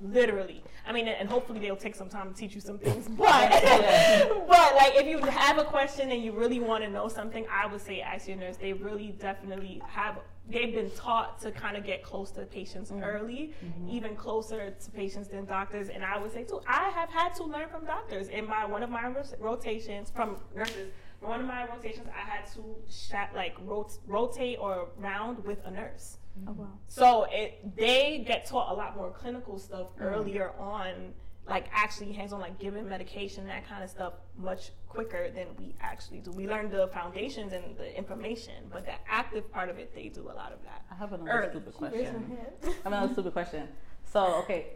[0.00, 3.08] Literally, I mean, and hopefully they'll take some time to teach you some things.
[3.18, 3.50] But,
[4.48, 7.66] but like, if you have a question and you really want to know something, I
[7.66, 8.56] would say ask your nurse.
[8.56, 10.20] They really, definitely have.
[10.48, 13.02] They've been taught to kind of get close to patients mm-hmm.
[13.02, 13.90] early, mm-hmm.
[13.90, 15.88] even closer to patients than doctors.
[15.88, 18.84] And I would say too, I have had to learn from doctors in my one
[18.84, 20.92] of my rotations from nurses.
[21.20, 25.70] One of my rotations, I had to shat, like rot- rotate or round with a
[25.72, 26.18] nurse.
[26.46, 26.66] Oh wow.
[26.86, 30.04] So it they get taught a lot more clinical stuff mm-hmm.
[30.04, 31.14] earlier on,
[31.46, 35.74] like actually hands on, like giving medication that kind of stuff much quicker than we
[35.80, 36.30] actually do.
[36.32, 40.22] We learn the foundations and the information, but the active part of it, they do
[40.22, 40.84] a lot of that.
[40.90, 41.50] I have another Early.
[41.50, 42.38] stupid question.
[42.62, 43.68] I have another stupid question.
[44.04, 44.66] So, okay,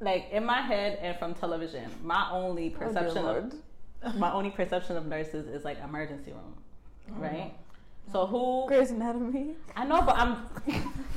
[0.00, 3.54] like in my head and from television, my only perception Lord.
[4.02, 6.56] of my only perception of nurses is like emergency room,
[7.18, 7.52] right?
[8.12, 8.64] So who?
[8.66, 9.54] Grey's Anatomy.
[9.76, 10.36] I know, but I'm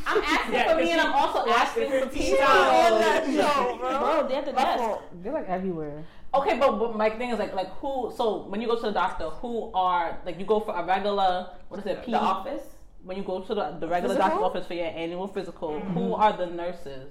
[0.05, 2.43] I'm asking Yeah, for me, and I'm also asking for people.
[2.43, 4.99] On that show, Bro, they have the desk.
[5.21, 6.03] They're like everywhere.
[6.35, 8.11] Okay, but, but my thing is like like who?
[8.15, 11.49] So when you go to the doctor, who are like you go for a regular
[11.69, 12.03] what is it?
[12.05, 12.63] P- The office.
[13.03, 14.29] When you go to the, the regular Physical?
[14.39, 15.93] doctor's office for your annual physical, mm-hmm.
[15.93, 17.09] who are the nurses?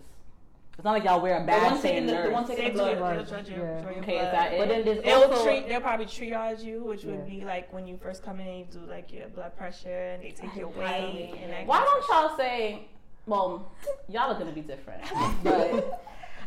[0.75, 2.27] It's not like y'all wear a badge saying the, nurse.
[2.29, 2.93] the one taking They the do blood.
[2.93, 2.99] it.
[3.29, 3.47] blood.
[3.47, 3.81] They'll Yeah.
[3.83, 4.59] draw your okay, is that it?
[4.59, 5.69] But then there's They'll also treat.
[5.69, 7.39] They'll probably triage you, which would Yeah.
[7.39, 10.23] be like when you first come in and you do like your blood pressure and
[10.23, 11.67] they take your weight and that.
[11.67, 12.89] Why don't y'all say?
[13.27, 13.71] Well,
[14.09, 15.03] y'all are gonna be different,
[15.45, 16.01] but.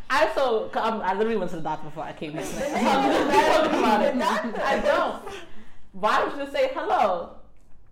[0.08, 2.44] I so 'cause I'm, I literally went to the doctor before I came here.
[2.44, 2.74] tonight.
[2.76, 4.02] I'm just talking about
[4.56, 4.62] it.
[4.62, 5.24] I don't.
[5.94, 7.32] Why don't you just say hello?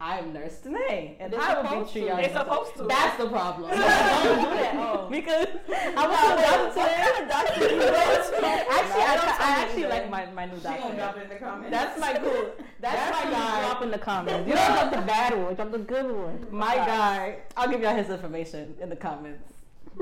[0.06, 2.00] I'm Nurse Danae, and They're I will be supposed to.
[2.02, 2.84] They're supposed to.
[2.84, 3.70] That's the problem.
[3.72, 5.08] don't do that Oh.
[5.10, 5.48] because
[5.96, 7.88] I was to the doctor today.
[8.70, 10.90] Actually, I, Don't I tell actually like my, my new doctor.
[10.90, 11.72] it in the comments.
[11.72, 12.52] That's my cool.
[12.82, 13.62] That's, my guy.
[13.62, 14.50] Drop in the comments.
[14.50, 15.56] You don't drop the bad one.
[15.56, 16.48] Drop the good one.
[16.52, 17.38] My guy.
[17.56, 19.53] I'll give y'all his information in the comments.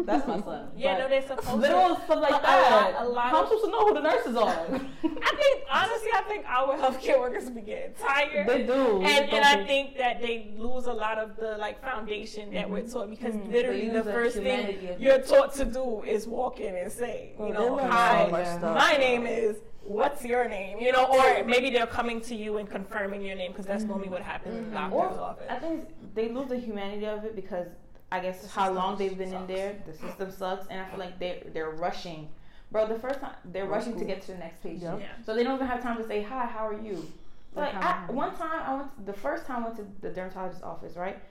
[0.06, 0.70] That's my son.
[0.76, 1.56] Yeah, But no, they're supposed to.
[1.56, 2.94] little stuff like But a that.
[2.94, 4.50] lot- a lot How am supposed to know who the nurses are?
[4.50, 8.48] I think honestly, I think our healthcare workers be getting tired.
[8.48, 8.74] They do.
[8.74, 12.70] and, Don't and I think that they lose a lot of the like foundation that
[12.70, 12.92] we're mm-hmm.
[12.92, 13.52] taught because mm-hmm.
[13.52, 15.00] literally They the the first thing humanity of it.
[15.00, 18.78] you're taught to do is walk in and say, you know, hi, so much stuff.
[18.78, 19.58] my name is.
[19.84, 20.78] What's your name?
[20.80, 21.50] You know, or mm-hmm.
[21.50, 24.66] maybe they're coming to you and confirming your name because that's normally what happens in
[24.66, 25.48] the doctor's Or office.
[25.50, 27.66] I think they lose the humanity of it because
[28.12, 31.18] I guess how long they've been in there, the system sucks, and I feel like
[31.20, 32.28] they they're rushing.
[32.72, 35.08] Bro, the first time they're rushing to get to the next patient, Yeah.
[35.26, 36.46] so they don't even have time to say hi.
[36.46, 37.12] How are you?
[37.54, 40.10] Like Like, I, one time, I went to, the first time I went to the
[40.10, 41.22] dermatologist's office, right?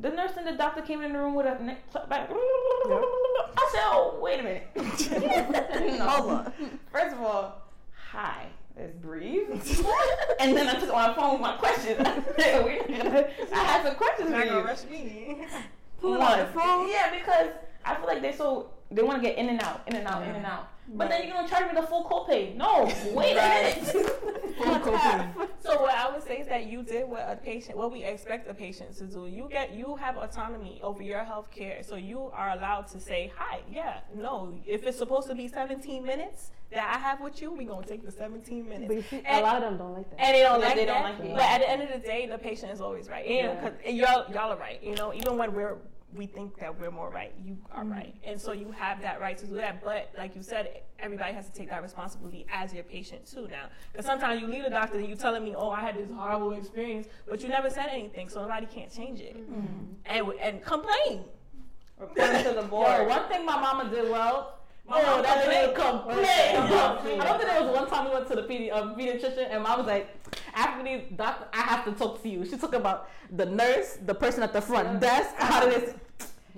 [0.00, 1.78] The nurse and the doctor came in the room with a neck
[2.08, 2.28] back.
[2.30, 4.66] I said, "Oh, wait a minute.
[5.98, 6.08] no.
[6.08, 6.52] Hold on.
[6.92, 7.62] First of all,
[8.10, 8.46] hi.
[8.76, 9.50] Let's breathe.
[10.40, 11.98] and then I took my phone with my questions.
[12.06, 14.60] I had some questions for you.
[14.60, 15.44] rush me.
[16.00, 16.66] Pull it out the One.
[16.66, 16.88] phone.
[16.88, 17.48] Yeah, because
[17.84, 20.22] I feel like they so they want to get in and out, in and out,
[20.22, 20.68] in and out.
[20.90, 22.54] But then you're gonna charge me the full copay.
[22.56, 22.84] No,
[23.14, 23.76] wait Right.
[23.76, 24.06] a minute.
[24.58, 25.48] full copay.
[25.60, 28.48] So what I would say is that you did what a patient, what we expect
[28.48, 29.26] a patient to do.
[29.26, 33.30] You get, you have autonomy over your health care, so you are allowed to say,
[33.36, 37.52] "Hi, yeah, no." If it's supposed to be 17 minutes that I have with you,
[37.52, 38.86] we gonna take the 17 minutes.
[38.88, 40.20] But you see, a lot of them don't like that.
[40.20, 40.94] And they don't Yeah, like they that.
[40.94, 41.34] don't like it.
[41.34, 43.26] But at the end of the day, the patient is always right.
[43.26, 43.60] And, Yeah.
[43.60, 44.82] 'cause- and y'all, y'all are right.
[44.82, 45.76] You know, even when we're
[46.14, 47.92] we think that we're more right, you are mm-hmm.
[47.92, 48.14] right.
[48.24, 49.84] And so you have that right to do that.
[49.84, 53.66] But like you said, everybody has to take that responsibility as your patient too now.
[53.92, 56.52] Because sometimes you leave a doctor and you're telling me, oh, I had this horrible
[56.52, 59.36] experience, but you never said anything, so nobody can't change it.
[59.36, 59.84] Mm-hmm.
[60.06, 61.24] And and complain.
[61.98, 63.08] Report to the Yo, board.
[63.08, 64.57] one thing my mama did well.
[64.90, 67.20] Oh, that nigga complain.
[67.20, 69.62] I don't think there was one time we went to the pedi- um, pediatrician and
[69.62, 70.08] mom was like,
[70.54, 72.44] After the doctor, I have to talk to you.
[72.46, 75.94] She talked about the nurse, the person at the front desk, how it is.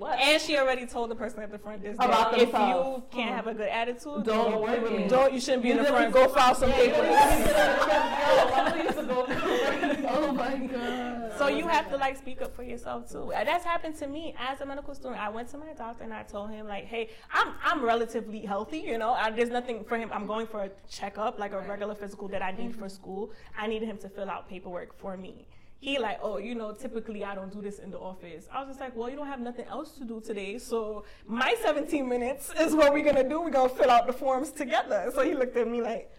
[0.07, 3.29] And she already told the person at the front desk About that if you can't
[3.29, 3.35] uh-huh.
[3.35, 5.07] have a good attitude, Don't work with me.
[5.07, 6.13] Don't you shouldn't be in the front.
[6.13, 6.97] Go file some papers.
[9.13, 9.25] Oh,
[10.09, 11.33] oh my god.
[11.37, 13.31] So you have to like speak up for yourself too.
[13.33, 15.19] And That's happened to me as a medical student.
[15.19, 18.79] I went to my doctor and I told him like, hey, I'm I'm relatively healthy.
[18.79, 20.09] You know, I, there's nothing for him.
[20.13, 22.87] I'm going for a checkup, like a regular physical that I need for mm-hmm.
[22.89, 23.31] school.
[23.57, 25.47] I needed him to fill out paperwork for me.
[25.81, 28.47] He like, oh, you know, typically I don't do this in the office.
[28.53, 31.55] I was just like, well, you don't have nothing else to do today, so my
[31.63, 33.41] 17 minutes is what we're gonna do.
[33.41, 35.11] We're gonna fill out the forms together.
[35.13, 36.11] So he looked at me like,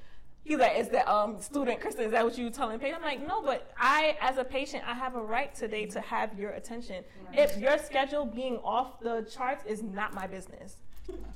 [0.45, 2.07] He's like, is that um student Kristen?
[2.07, 2.99] Is that what you telling patient?
[3.01, 6.37] I'm like, no, but I, as a patient, I have a right today to have
[6.37, 7.05] your attention.
[7.33, 10.79] If your schedule being off the charts is not my business,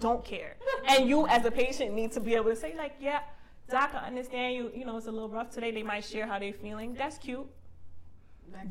[0.01, 0.57] don't care.
[0.89, 3.21] And you, as a patient, need to be able to say like, yeah,
[3.71, 4.73] doc, I understand you.
[4.75, 5.71] You know, it's a little rough today.
[5.71, 6.95] They might share how they're feeling.
[6.95, 7.47] That's cute.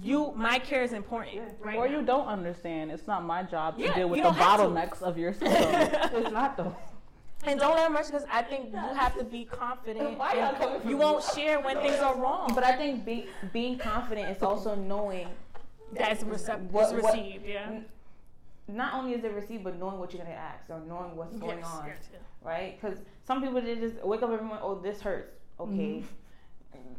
[0.02, 1.42] You, my care is important.
[1.62, 2.00] Right Or now.
[2.00, 2.92] you don't understand.
[2.92, 4.42] It's not my job to Yeah, deal with the don't to.
[4.42, 5.50] bottlenecks of your system.
[5.54, 6.76] it's not though.
[7.48, 10.18] And don't let them rush because I think you have to be confident.
[10.18, 12.52] Why y'all coming you won't share when things are wrong.
[12.56, 15.28] But I think be, being confident is also knowing
[15.92, 17.82] That's recept- What- what- received, yeah.
[18.68, 21.60] not only is it received, but knowing what you're gonna ask or knowing what's going
[21.60, 22.22] Yes, on, yes, yes.
[22.42, 22.82] right?
[22.82, 25.36] Because some people they just wake up every morning, oh, this hurts.
[25.60, 25.72] Okay.
[25.72, 26.08] Mm-hmm.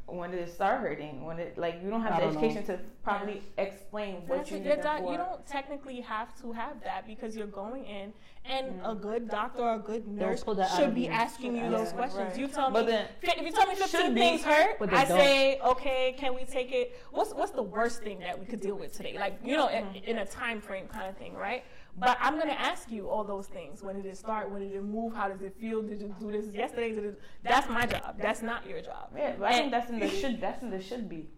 [0.07, 1.25] When did it start hurting?
[1.25, 2.41] When it like you don't have I the don't know.
[2.49, 4.65] education to properly explain what That's you it.
[4.65, 5.11] need doc- for.
[5.11, 8.13] you don't technically have to have that because you're going in,
[8.45, 8.87] and mm-hmm.
[8.87, 11.71] a good doctor or a good nurse pull that out should be asking you Yeah,
[11.71, 12.23] those questions.
[12.31, 12.39] right.
[12.39, 14.77] You tell But me then- fi- if you tell me 15 should be, things hurt,
[14.93, 15.19] I don't.
[15.19, 16.15] say okay.
[16.17, 16.97] Can we take it?
[17.11, 19.17] What's what's the worst thing that we could deal with today?
[19.19, 21.65] Like you know, in, in a time frame kind of thing, right?
[21.99, 23.83] But I'm gonna ask you all those things.
[23.83, 24.51] When did it start?
[24.51, 25.15] When did it move?
[25.15, 25.83] How does it feel?
[25.83, 26.95] Did you do this yesterday?
[26.95, 28.17] Did it, that's my job.
[28.21, 29.11] That's not your job.
[29.17, 30.41] Yeah, but I think that's in the should.
[30.41, 31.29] That's in the should be.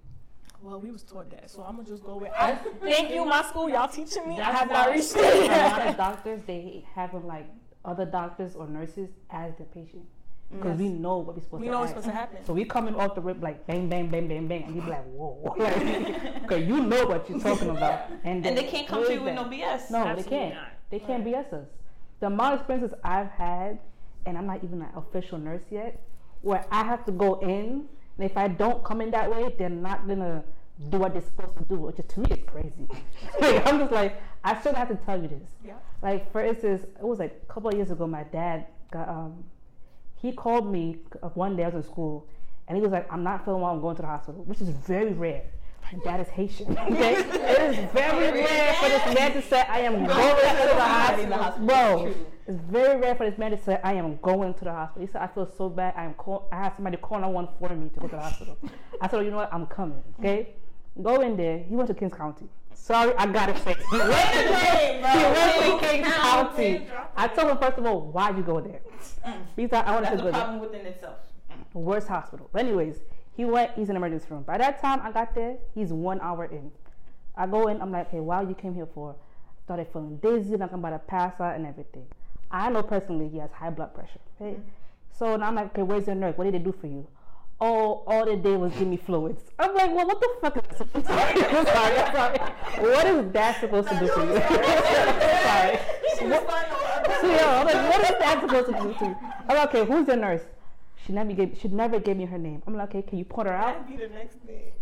[0.61, 2.33] Well, we was taught that, so I'm gonna just go with.
[2.37, 3.69] I, thank you, my school.
[3.69, 4.35] Y'all teaching me.
[4.35, 7.49] I That's have not reached a lot of doctors they have them like
[7.85, 10.05] other doctors or nurses as the patient
[10.51, 12.45] because we know what we're supposed we to know what's supposed to happen.
[12.45, 14.91] So we coming off the rip like bang bang bang bang bang, and you be
[14.91, 18.89] like whoa, like, okay, you know what you're talking about, and, And then they can't
[18.89, 19.91] come to you with no BS.
[19.91, 20.55] No, Absolutely they can't.
[20.55, 20.73] not.
[20.91, 21.69] They can't BS us.
[22.21, 23.79] The amount of experiences I've had,
[24.27, 26.03] and I'm not even an official nurse yet,
[26.41, 27.87] where I have to go in,
[28.17, 30.43] and if I don't come in that way, they're not gonna
[30.91, 32.89] do what they're supposed to do, which is to me is crazy.
[33.41, 35.51] like I'm just like, I shouldn't have to tell you this.
[35.65, 35.75] Yeah.
[36.03, 39.45] Like for instance, it was like a couple of years ago, my dad got um,
[40.21, 42.27] he called me uh, one day I was in school,
[42.67, 43.73] and he was like, "I'm not feeling well.
[43.73, 45.45] I'm going to the hospital," which is very rare.
[45.93, 46.77] My dad Haitian.
[46.79, 51.37] Okay, it is very rare for this man to say, "I am going to the
[51.37, 52.15] hospital." Bro,
[52.47, 55.11] it's very rare for this man to say, "I am going to the hospital." He
[55.13, 55.95] said, "I feel so bad.
[55.97, 58.21] I am call- I have somebody calling on one for me to go to the
[58.23, 58.59] hospital."
[59.01, 59.53] I said, oh, "You know what?
[59.55, 60.57] I'm coming." Okay,
[61.03, 61.59] go in there.
[61.59, 62.47] He went to Kings County.
[62.75, 63.85] Sorry, I got it fixed.
[63.91, 66.87] He went to, he went to Kings County.
[67.17, 68.81] I told him first of all, why you go there?
[69.57, 71.19] He said, "I wanted to go there." problem within itself.
[71.75, 72.49] worst hospital.
[72.53, 73.01] But anyways,
[73.37, 73.73] he went.
[73.73, 74.43] He's in emergency room.
[74.43, 76.71] By that time I got there, he's one hour in.
[77.37, 77.81] I go in.
[77.81, 79.15] I'm like, hey, why you came here for?
[79.65, 82.07] Started feeling dizzy, like I'm about to pass out and everything.
[82.51, 84.19] I know personally he has high blood pressure.
[84.41, 84.59] Okay,
[85.13, 86.37] so now I'm like, okay, where's your nurse?
[86.37, 87.07] What did they do for you?
[87.61, 89.43] Oh, all they did was give me fluids.
[89.59, 90.89] I'm like, well, what the fuck is this?
[90.95, 92.39] I'm sorry, I'm sorry, I'm sorry.
[92.93, 94.35] What is that supposed to do for you?
[95.49, 95.79] sorry.
[96.19, 99.17] So yeah, I'm like, what is that supposed to do to you?
[99.49, 100.43] I'm like, okay, who's the nurse?
[101.05, 102.63] She never gave, she never gave me her name.
[102.67, 103.89] I'm like, okay, can you point her out?
[103.89, 104.73] That'd be the next thing.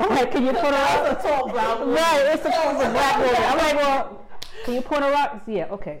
[0.00, 1.12] I'm like, can you point her out?
[1.12, 1.94] It's a tall brown woman.
[1.94, 3.34] Right, it's a, it's a black woman.
[3.36, 4.26] I'm like, well,
[4.64, 5.32] can you point her out?
[5.32, 6.00] She said, yeah, okay.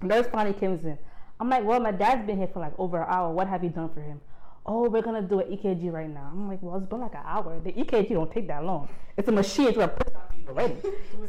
[0.00, 0.98] Nurse finally comes in.
[1.38, 3.32] I'm like, well, my dad's been here for like over an hour.
[3.32, 4.20] What have you done for him?
[4.64, 6.30] Oh, we're gonna do an EKG right now.
[6.32, 7.58] I'm like, well, it's been like an hour.
[7.60, 8.88] The EKG don't take that long.
[9.16, 9.68] It's a machine.
[9.68, 10.76] It's gonna on for already.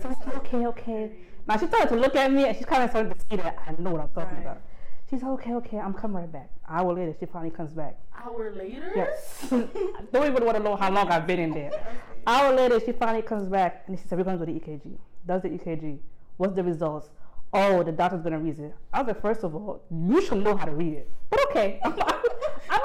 [0.02, 1.12] So I said, okay, okay.
[1.48, 3.58] Now she started to look at me and she's kind of starting to see that
[3.68, 4.62] I know what I'm talking about.
[5.10, 6.50] She's like, okay, okay, I'm coming right back.
[6.68, 7.98] An hour later, she finally comes back.
[8.16, 8.92] Hour later?
[8.96, 9.48] Yes.
[9.50, 11.72] Don't even want to know how long I've been in there.
[12.28, 14.98] Hour later, she finally comes back and she said, We're going to do the EKG.
[15.28, 16.00] Does the EKG.
[16.38, 17.10] What's the results?
[17.54, 18.76] Oh, the doctor's going to read it.
[18.92, 21.12] I was like, First of all, you should know how to read it.
[21.30, 22.10] But okay, I'm, going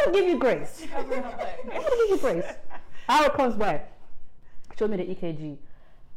[0.07, 0.87] to give you grace.
[0.97, 2.45] I'm going to give you grace.
[3.09, 3.93] Hour comes back,
[4.79, 5.57] showed me the EKG.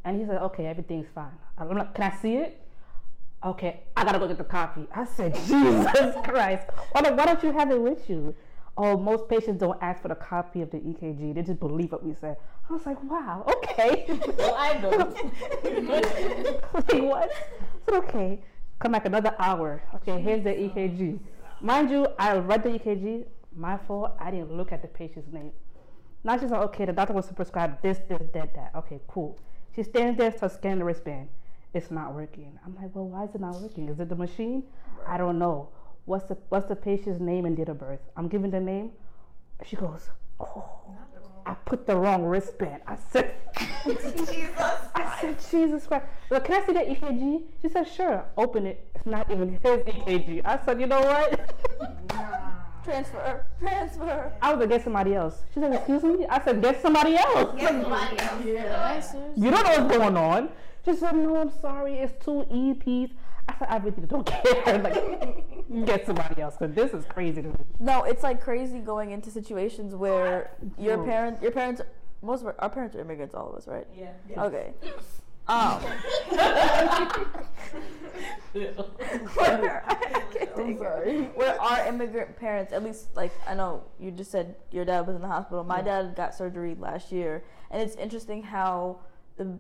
[0.04, 1.32] And he said, Okay, everything's fine.
[1.58, 2.62] I'm like, Can I see it?
[3.44, 4.86] Okay, I gotta go get the copy.
[4.94, 6.68] I said, Jesus Christ.
[6.92, 8.36] Why don't, why don't you have it with you?
[8.78, 11.34] Oh, most patients don't ask for the copy of the EKG.
[11.34, 12.36] They just believe what we say.
[12.70, 14.06] I was like, wow, okay.
[14.38, 14.90] Well, I know.
[16.74, 17.32] like, what?
[17.92, 18.42] Okay.
[18.80, 19.84] Come back another hour.
[19.96, 21.20] Okay, here's the EKG.
[21.62, 23.26] Mind you, I read the EKG.
[23.56, 25.52] My fault, I didn't look at the patient's name.
[26.24, 28.72] Now she's like, okay, the doctor wants to prescribe this, this, that, that.
[28.76, 29.38] Okay, cool.
[29.76, 31.30] She stands there, starts scanning the wristband.
[31.74, 32.58] It's not working.
[32.66, 33.90] I'm like, well, why is it not working?
[33.90, 34.64] Is it the machine?
[35.06, 35.70] I don't know.
[36.06, 38.02] What's the what's the patient's name and date of birth?
[38.18, 38.92] I'm giving the name.
[39.66, 40.82] She goes, oh,
[41.46, 42.82] I put the wrong wristband.
[42.88, 43.34] I said,
[43.86, 44.30] Jesus
[44.96, 46.06] I said, Jesus Christ.
[46.30, 47.42] Well, can I see that EKG?
[47.62, 48.24] She said, sure.
[48.38, 48.86] Open it.
[48.96, 50.42] It's not even his EKG.
[50.46, 51.56] I said, you know what?
[52.84, 54.32] Transfer, transfer.
[54.42, 55.44] I was like, get somebody else.
[55.54, 56.26] She said, excuse me?
[56.28, 57.56] I said, get somebody else.
[57.60, 58.44] Get somebody else.
[58.44, 59.20] Yeah.
[59.36, 60.50] you don't know what's going on.
[60.84, 62.00] She said, no, I'm sorry.
[62.00, 63.12] It's two EPs.
[63.48, 64.26] I said, I really don't
[64.66, 64.80] care.
[64.80, 67.56] Like, get somebody else because this is crazy to me.
[67.80, 71.04] No, it's like crazy going into situations where your No.
[71.06, 71.82] parents, your parents,
[72.22, 73.88] most of our, our parents are immigrants, all of us, right?
[73.98, 74.12] Yeah.
[74.46, 74.74] Okay.
[75.48, 75.82] Um,
[78.54, 79.84] where,
[80.58, 81.22] I'm sorry.
[81.36, 85.16] where our immigrant parents, at least like I know you just said your dad was
[85.16, 85.64] in the hospital.
[85.64, 89.00] My dad got surgery last year, and it's interesting how
[89.38, 89.58] the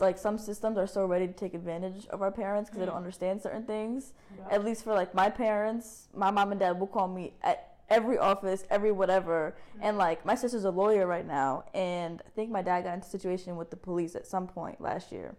[0.00, 2.96] like some systems are so ready to take advantage of our parents because they don't
[2.96, 4.12] understand certain things.
[4.50, 8.18] At least for like my parents, my mom and dad will call me at every
[8.18, 9.56] office, every whatever.
[9.80, 13.06] And like my sister's a lawyer right now, and I think my dad got into
[13.06, 15.36] a situation with the police at some point last year,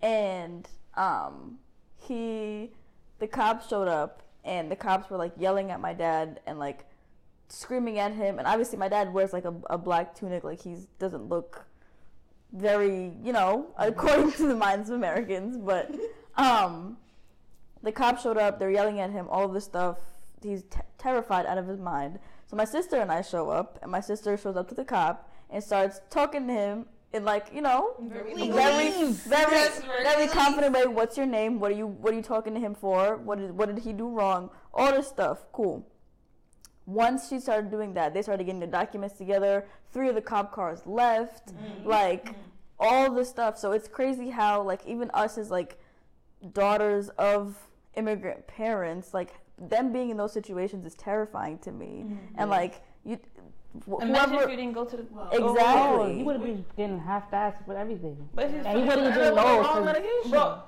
[0.00, 1.58] and um,
[1.96, 2.72] he,
[3.18, 6.86] the cops showed up, and the cops were like yelling at my dad and like
[7.48, 10.76] screaming at him, and obviously my dad wears like a, a black tunic, like he
[10.98, 11.66] doesn't look
[12.54, 15.90] very, you know, according to the minds of Americans, but
[16.36, 16.96] um,
[17.82, 19.98] the cops showed up, they're yelling at him, all this stuff.
[20.42, 22.18] He's t- terrified out of his mind.
[22.46, 25.30] So my sister and I show up, and my sister shows up to the cop
[25.50, 29.68] and starts talking to him in like, you know, very, very, very,
[30.02, 30.86] very confident way.
[30.86, 31.60] What's your name?
[31.60, 33.16] What are you, what are you talking to him for?
[33.16, 34.50] What did, what did he do wrong?
[34.72, 35.46] All this stuff.
[35.52, 35.86] Cool.
[36.86, 39.66] Once she started doing that, they started getting the documents together.
[39.92, 41.54] Three of the cop cars left.
[41.54, 41.88] Mm-hmm.
[41.88, 42.34] Like
[42.78, 43.56] all this stuff.
[43.58, 45.78] So it's crazy how like even us as like
[46.52, 47.56] daughters of
[47.94, 52.04] immigrant parents, like them being in those situations is terrifying to me.
[52.36, 53.18] And like you,
[53.88, 55.42] wh- Imagine whoever if you didn't go to the exactly.
[55.62, 58.28] Oh, he would have been getting half-assed with everything.
[58.34, 59.62] But if And he wouldn't even know.
[59.62, 60.62] 'cause- Bro,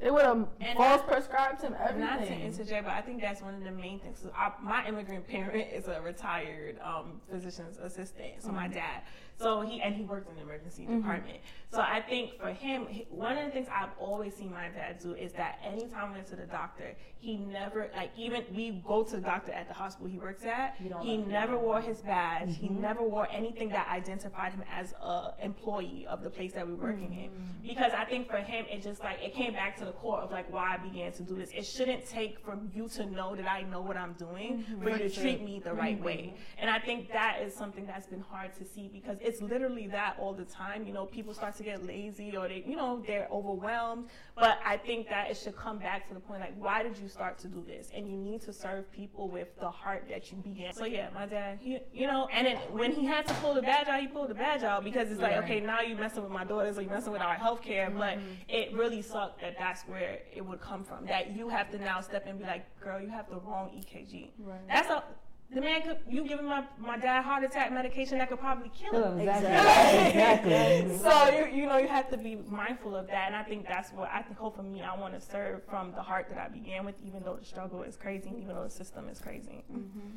[0.00, 0.46] they would have
[0.76, 2.00] false prescribed him everything.
[2.00, 4.20] Not to interject, but I think that's one of the main things.
[4.22, 9.02] So I, my immigrant parent is a retired um, physician's assistant, so my dad.
[9.40, 11.38] So he and he worked in the emergency department.
[11.72, 15.14] So I think for him, one of the things I've always seen my dad do
[15.14, 19.16] is that anytime we went to the doctor, he never like even we go to
[19.16, 20.76] the doctor at the hospital he works at.
[21.02, 22.56] He never wore his badge.
[22.56, 26.74] He never wore anything that identified him as a employee of the place that we're
[26.74, 27.30] working in.
[27.62, 30.30] Because I think for him, it just like it came back to the core of
[30.32, 31.50] like why I began to do this.
[31.54, 34.98] It shouldn't take from you to know that I know what I'm doing for you
[34.98, 36.34] to treat me the right way.
[36.58, 40.16] And I think that is something that's been hard to see because it's literally that
[40.18, 40.86] all the time.
[40.86, 44.06] You know, people start to get lazy or they, you know, they're overwhelmed.
[44.34, 47.08] But I think that it should come back to the point like, why did you
[47.08, 47.90] start to do this?
[47.94, 50.72] And you need to serve people with the heart that you began.
[50.72, 53.62] So yeah, my dad, he, you know, and then when he had to pull the
[53.62, 56.32] badge out, he pulled the badge out because it's like, okay, now you're messing with
[56.32, 57.88] my daughters or you're messing with our health care.
[57.88, 57.98] Mm-hmm.
[57.98, 58.18] But
[58.48, 61.06] it really sucked that that's where it would come from.
[61.06, 63.70] That you have to now step in and be like, girl, you have the wrong
[63.76, 64.30] EKG.
[64.68, 65.04] That's a
[65.52, 68.90] the man could you giving my my dad heart attack medication that could probably kill
[68.92, 69.18] Kill him.
[69.18, 70.10] him, exactly.
[70.10, 70.98] exactly.
[70.98, 73.90] So you you know you have to be mindful of that, and I think that's
[73.92, 74.38] what I think.
[74.38, 77.22] Hope for me, I want to serve from the heart that I began with, even
[77.24, 79.64] though the struggle is crazy, even though the system is crazy.
[79.72, 80.16] Mm-hmm.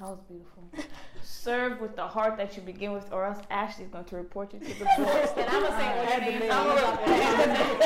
[0.00, 0.64] That was beautiful.
[1.22, 4.60] Serve with the heart that you begin with, or else Ashley's going to report you
[4.60, 5.30] to the police.
[5.36, 6.50] And I'm gonna say what your name is.
[6.50, 6.96] I'm I'm gonna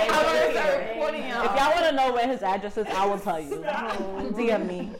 [0.08, 1.44] gonna start reporting If y'all.
[1.44, 3.56] y'all want to know where his address is, I will tell you.
[3.56, 4.92] DM me.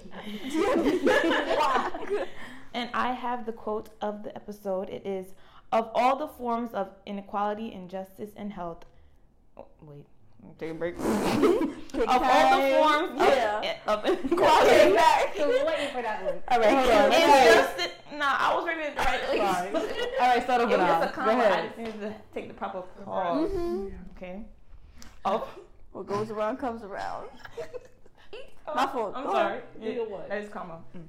[2.74, 4.88] And I have the quote of the episode.
[4.90, 5.34] It is
[5.70, 8.84] Of all the forms of inequality, injustice, and health.
[9.56, 10.04] Oh, wait, let me
[10.58, 10.96] take a break.
[10.98, 13.76] of all the forms Yeah.
[13.86, 14.92] of, of inequality.
[15.64, 16.42] waiting for that one.
[16.48, 17.10] All right, hold on.
[17.10, 17.92] Let's try it.
[18.18, 19.38] Nah, I was reading it the right way.
[19.38, 19.70] Sorry.
[20.20, 21.32] All right, start It over was just a Go comma.
[21.32, 21.64] I ahead.
[21.66, 23.50] just needed to take the proper pause.
[24.16, 24.42] Okay.
[25.24, 25.48] Of,
[25.92, 27.28] What goes around comes around.
[28.74, 29.12] My fault.
[29.16, 29.58] I'm Go sorry.
[29.58, 29.62] ahead.
[30.10, 30.80] Yeah, that is comma.
[30.96, 31.02] Mm.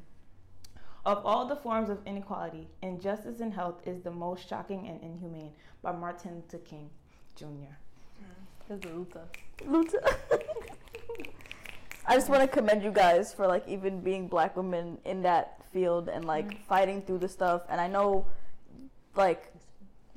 [1.06, 5.54] Of all the forms of inequality, injustice in health is the most shocking and inhumane
[5.84, 6.90] by Martin Luther King
[7.36, 7.76] Jr.
[8.70, 9.22] Luta.
[12.08, 15.62] I just want to commend you guys for like even being black women in that
[15.74, 17.64] field and like fighting through the stuff.
[17.70, 18.26] And I know,
[19.16, 19.52] like,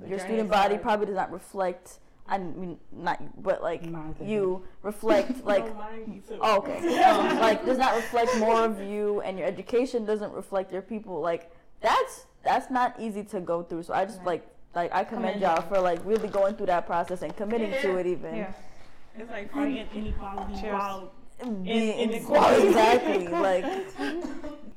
[0.06, 0.82] your student body hard.
[0.82, 1.98] probably does not reflect.
[2.30, 3.82] I mean, not you, but like
[4.22, 5.64] you reflect like.
[5.64, 6.38] Don't mind me too.
[6.42, 7.02] Oh, okay.
[7.04, 11.20] Um, like does not reflect more of you, and your education doesn't reflect your people.
[11.22, 13.84] Like that's that's not easy to go through.
[13.84, 14.26] So I just Right.
[14.26, 14.46] like
[14.78, 17.96] like I commend Commend y'all for like really going through that process and committing to
[17.96, 18.36] it even.
[18.36, 18.52] Yeah.
[19.18, 19.54] It's like mm.
[19.54, 20.72] fighting inequality Cheers.
[20.72, 21.12] while
[21.42, 22.68] mm, Being- inequality.
[22.68, 23.28] exactly.
[23.48, 23.64] Like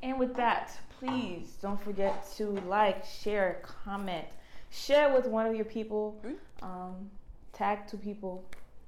[0.02, 4.26] And with that, please don't forget to like, share, comment,
[4.70, 6.34] share with one of your people, mm.
[6.62, 7.08] um,
[7.52, 8.44] tag two people.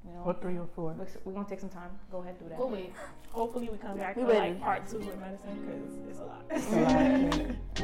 [0.07, 0.94] You know, or three or four.
[1.24, 1.90] We're gonna take some time.
[2.11, 2.59] Go ahead and do that.
[2.59, 2.92] We'll wait.
[3.30, 6.44] Hopefully, we come back we for like part two with medicine because it's a lot.
[6.50, 7.32] It's a lot.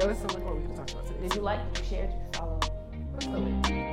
[0.00, 1.20] There was so much more we could talk about today.
[1.22, 1.72] Did you like?
[1.74, 2.06] Did you share?
[2.06, 2.58] Did you follow?
[3.28, 3.90] We're.